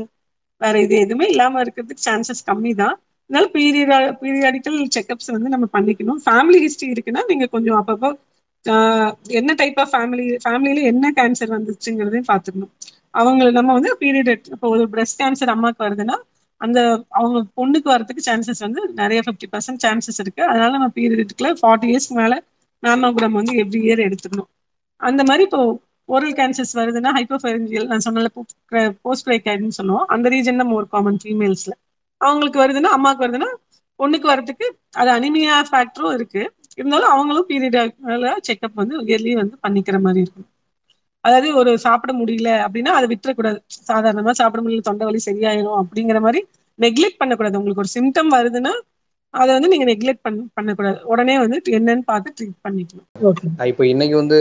வேற 0.61 0.75
இது 0.85 0.95
எதுவுமே 1.05 1.25
இல்லாம 1.33 1.61
இருக்கிறதுக்கு 1.63 2.05
சான்சஸ் 2.07 2.47
கம்மி 2.49 2.73
தான் 2.75 2.95
அதனால 3.29 3.47
பீரியடா 3.55 3.97
பீரியாடிக்கல் 4.21 4.77
செக்அப்ஸ் 4.95 5.29
வந்து 5.35 5.49
நம்ம 5.53 5.65
பண்ணிக்கணும். 5.75 6.19
ஃபேமிலி 6.25 6.59
ஹிஸ்ட்ரி 6.65 6.87
இருக்குன்னா 6.93 7.21
நீங்க 7.31 7.45
கொஞ்சம் 7.55 7.77
அப்பப்போ 7.81 8.09
என்ன 9.39 9.51
டைப் 9.61 9.79
ஆஃப் 9.83 9.91
ஃபேமிலி 9.93 10.25
ஃபேமிலியில 10.43 10.83
என்ன 10.91 11.05
கேன்சர் 11.19 11.53
வந்துச்சுங்கிறதையும் 11.55 12.29
பார்த்துக்கணும். 12.31 12.71
அவங்களை 13.21 13.49
நம்ம 13.57 13.73
வந்து 13.77 13.91
பீரியட் 14.03 14.45
இப்போ 14.55 14.67
ஒரு 14.75 14.83
பிரஸ்ட் 14.93 15.19
கேன்சர் 15.21 15.51
அம்மாவுக்கு 15.55 15.85
வருதுன்னா 15.87 16.17
அந்த 16.61 16.79
அவங்க 17.19 17.37
பொண்ணுக்கு 17.59 17.89
வரதுக்கு 17.93 18.21
சான்சஸ் 18.27 18.61
வந்து 18.65 18.81
நிறைய 19.01 19.19
ஃபிஃப்டி 19.25 19.47
பர்சன்ட் 19.53 19.81
சான்சஸ் 19.85 20.19
இருக்கு. 20.23 20.41
அதனால 20.51 20.71
நம்ம 20.75 20.89
பீரியட்ல 20.99 21.49
ஃபார்ட்டி 21.61 21.87
இயர்ஸ்க்கு 21.91 22.17
மேல 22.21 22.35
மேமோகிராம் 22.83 23.37
வந்து 23.39 23.53
எவ்ரி 23.63 23.81
இயர் 23.87 24.05
எடுத்துக்கணும். 24.07 24.49
அந்த 25.01 25.21
மாதிரி 25.29 25.43
இப்போ 25.47 25.61
ஓரல் 26.09 26.35
கேன்சர்ஸ் 26.39 26.73
வருதுன்னா 26.79 27.11
ஹைப்போஃபெரிஞ்சியல் 27.17 27.87
நான் 27.91 28.05
சொன்ன 28.05 28.29
போஸ்ட் 29.05 29.25
கிரைக்கைடுன்னு 29.27 29.77
சொல்லுவோம். 29.79 30.05
அந்த 30.13 30.25
ரீஜன் 30.35 30.61
தான் 30.61 30.71
மோர் 30.73 30.87
காமன் 30.95 31.19
ஃபீமேல்ஸ்ல 31.23 31.73
அவங்களுக்கு 32.25 32.59
வருதுன்னா 32.63 32.91
அம்மாவுக்கு 32.97 33.25
வருதுன்னா 33.25 33.49
பொண்ணுக்கு 33.99 34.27
வரதுக்கு 34.31 34.65
அது 34.93 35.09
அனிமியா 35.11 35.55
ஃபேக்டரும் 35.69 36.13
இருக்கு. 36.13 36.41
இருந்தாலும் 36.77 37.09
அவங்களும் 37.09 37.47
பீரியட் 37.49 37.77
செக்அப் 38.47 38.79
வந்து 38.81 38.95
இயர்லி 39.01 39.33
வந்து 39.33 39.55
பண்ணிக்கிற 39.63 39.97
மாதிரி 40.01 40.19
இருக்கும். 40.19 40.47
அதாவது 41.25 41.49
ஒரு 41.55 41.71
சாப்பிட 41.77 42.11
முடியல 42.13 42.49
அப்படின்னா 42.65 42.91
அதை 42.97 43.05
விட்டுறக்கூடாது. 43.11 43.59
சாதாரணமா 43.89 44.31
சாப்பிட 44.31 44.61
முடியல 44.63 44.87
தொண்டை 44.89 45.05
வலி 45.05 45.19
சரியாயிரும் 45.25 45.77
அப்படிங்கிற 45.81 46.19
மாதிரி 46.19 46.41
நெக்லெக்ட் 46.79 47.19
பண்ணக்கூடாது. 47.21 47.59
உங்களுக்கு 47.59 47.83
ஒரு 47.85 47.93
சிம்டம் 47.95 48.33
வருதுன்னா 48.35 48.73
அதை 49.33 49.49
வந்து 49.55 49.69
நீங்க 49.71 49.85
நெக்லெக்ட் 49.89 50.23
பண்ண 50.25 50.41
பண்ணக்கூடாது. 50.57 50.99
உடனே 51.11 51.35
வந்து 51.43 51.57
என்னன்னு 51.77 52.03
பார்த்து 52.09 52.33
ட்ரீட் 52.37 52.57
பண்ணிக்கணும். 52.65 53.07
ஓகே 53.29 53.47
இப்போ 53.71 53.83
இன்னைக்கு 53.91 54.15
வந்து 54.21 54.37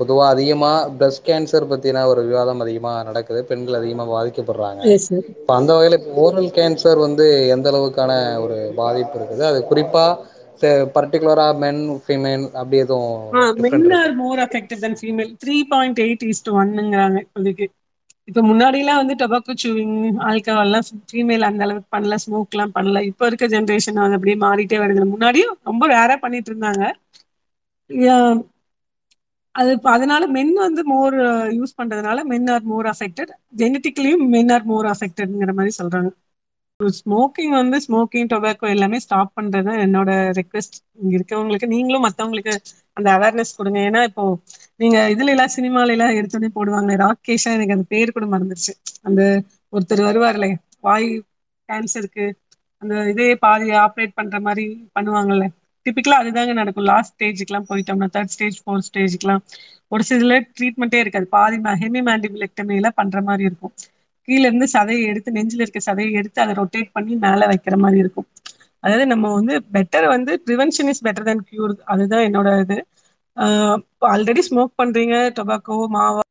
பொதுவா 0.00 0.24
அதிகமா 0.34 0.70
பிரஸ்ட் 0.98 1.26
கேன்சர் 1.28 1.70
பத்தின 1.70 2.04
ஒரு 2.12 2.22
விவாதம் 2.28 2.62
அதிகமா 2.64 2.92
நடக்குது. 3.08 3.40
பெண்கள் 3.50 3.78
அதிகமா 3.80 4.06
பாதிக்கப்படுறாங்க. 4.14 4.82
இப்ப 5.42 5.54
அந்த 5.60 5.70
வகையில 5.76 5.98
ஓரல் 6.24 6.52
கேன்சர் 6.58 7.00
வந்து 7.06 7.26
எந்த 7.56 7.68
அளவுக்கான 7.72 8.12
ஒரு 8.44 8.58
பாதிப்பு 8.82 9.16
இருக்குது? 9.20 9.44
அது 9.50 9.60
குறிப்பா 9.70 10.04
பர்டிகுலரா 10.96 11.46
மென் 11.60 11.82
பிமேல் 12.06 12.46
அப்படி 12.60 12.78
எதுவும் 12.84 13.20
men 13.64 13.92
are 14.00 14.14
more 14.18 14.40
affected 14.44 14.82
than 14.84 14.98
female 15.00 15.30
three 15.42 15.56
point 15.70 16.00
eight 16.06 16.24
is to 16.30 16.50
ஒன்னுங்கிறாங்க 16.60 17.18
இப்போதைக்கு. 17.24 17.66
இப்ப 18.30 18.42
முன்னாடி 18.48 18.78
எல்லாம் 18.78 19.00
வந்து 19.00 19.14
டொபாக்கோ 19.20 19.54
சூவிங் 19.62 19.94
ஆல்கஹால் 20.28 20.68
எல்லாம் 20.68 20.86
ஃபீமேல் 21.08 21.46
அந்த 21.48 21.64
அளவுக்கு 21.66 21.94
பண்ணல 21.96 22.18
ஸ்மோக் 22.24 22.50
எல்லாம் 22.50 22.74
பண்ணல. 22.74 23.00
இப்ப 23.10 23.26
இருக்க 23.26 23.46
ஜென்ரேஷன் 23.48 24.02
அது 24.02 24.16
அப்படியே 24.18 24.36
மாறிட்டே 24.40 24.78
வருது 24.82 25.06
முன்னாடியும் 25.12 25.56
ரொம்ப 25.64 25.86
ரேரா 25.92 26.16
பண்ணிட்டு 26.20 26.52
இருந்தாங்க. 26.52 26.84
அது 29.54 29.72
அதனால 29.92 30.22
மென் 30.28 30.52
வந்து 30.58 30.82
மோர் 30.86 31.14
யூஸ் 31.56 31.76
பண்றதுனால 31.78 32.24
மென் 32.26 32.48
ஆர் 32.48 32.64
மோர் 32.64 32.86
அஃபெக்டட் 32.86 33.32
ஜெனட்டிக்லயும் 33.58 34.24
மென் 34.30 34.52
ஆர் 34.52 34.66
மோர் 34.66 34.86
அஃபெக்டட்ங்கிற 34.86 35.54
மாதிரி 35.54 35.74
சொல்றாங்க. 35.78 36.10
ஸ்மோக்கிங் 36.98 37.54
வந்து 37.54 37.76
ஸ்மோக்கிங் 37.80 38.28
டொபாக்கோ 38.32 38.66
எல்லாமே 38.68 38.98
ஸ்டாப் 38.98 39.32
பண்றது 39.36 39.72
என்னோட 39.84 40.10
ரெக்வெஸ்ட் 40.38 40.76
இங்க 40.94 41.12
இருக்கவங்களுக்கு 41.18 41.66
நீங்களும் 41.66 42.06
மத்தவங்களுக்கு 42.06 42.54
அந்த 42.96 43.08
அவேர்னஸ் 43.16 43.56
கொடுங்க. 43.58 43.78
ஏன்னா 43.88 44.02
இப்போ 44.02 44.24
நீங்க 44.80 44.98
இதுல 45.10 45.28
எல்லாம் 45.28 45.54
சினிமால 45.56 45.94
எல்லாம் 45.96 46.16
எடுத்தோடனே 46.18 46.50
போடுவாங்க 46.56 46.96
ராகேஷா 47.02 47.52
எனக்கு 47.56 47.76
அந்த 47.76 47.86
பேர் 47.88 48.10
கூட 48.10 48.26
மறந்துருச்சு. 48.26 48.74
அந்த 49.02 49.22
ஒருத்தர் 49.72 50.02
வருவார்ல 50.08 50.46
வாய் 50.80 51.08
கேன்சருக்கு 51.68 52.26
அந்த 52.82 52.94
இதே 53.10 53.26
பாதி 53.38 53.66
ஆப்ரேட் 53.80 54.18
பண்ற 54.18 54.36
மாதிரி 54.40 54.64
பண்ணுவாங்கல்ல. 54.96 55.46
டிபிக்கலா 55.86 56.16
அதுதாங்க 56.22 56.52
நடக்கும். 56.52 56.88
லாஸ்ட் 56.88 57.12
ஸ்டேஜுக்கு 57.12 57.52
எல்லாம் 57.52 57.68
போயிட்டோம்னா 57.68 58.08
தேர்ட் 58.16 58.34
ஸ்டேஜ் 58.34 58.58
ஃபோர்த் 58.62 58.88
ஸ்டேஜ்க்குலாம் 58.88 59.42
ஒரு 59.92 60.02
சில 60.02 60.38
ட்ரீட்மெண்ட்டே 60.56 61.00
இருக்காது. 61.02 61.26
பாதி 61.36 61.56
ஹெமி 61.82 62.02
மேண்டிபிளெக்டமி 62.08 62.76
எல்லாம் 62.76 62.98
பண்ற 63.00 63.20
மாதிரி 63.22 63.44
இருக்கும். 63.50 63.74
கீழே 64.28 64.42
இருந்து 64.42 64.66
சதையை 64.72 65.04
எடுத்து 65.10 65.30
நெஞ்சில் 65.32 65.62
இருக்க 65.64 65.80
சதையை 65.88 66.12
எடுத்து 66.12 66.38
அதை 66.42 66.54
ரொட்டேட் 66.54 66.90
பண்ணி 66.92 67.14
மேலே 67.26 67.44
வைக்கிற 67.46 67.76
மாதிரி 67.76 67.98
இருக்கும். 67.98 68.28
அதாவது 68.84 69.04
நம்ம 69.06 69.26
வந்து 69.34 69.54
பெட்டர் 69.76 70.06
வந்து 70.06 70.32
prevention 70.46 70.90
is 70.92 71.04
better 71.06 71.28
than 71.28 71.44
cure 71.48 71.74
அதுதான் 71.92 72.26
என்னோட 72.28 72.48
இது. 72.62 72.78
ஆல்ரெடி 74.12 74.42
ஸ்மோக் 74.48 74.78
பண்றீங்க 74.82 75.16
டொபாக்கோ 75.38 75.76
மாவா 75.96 76.22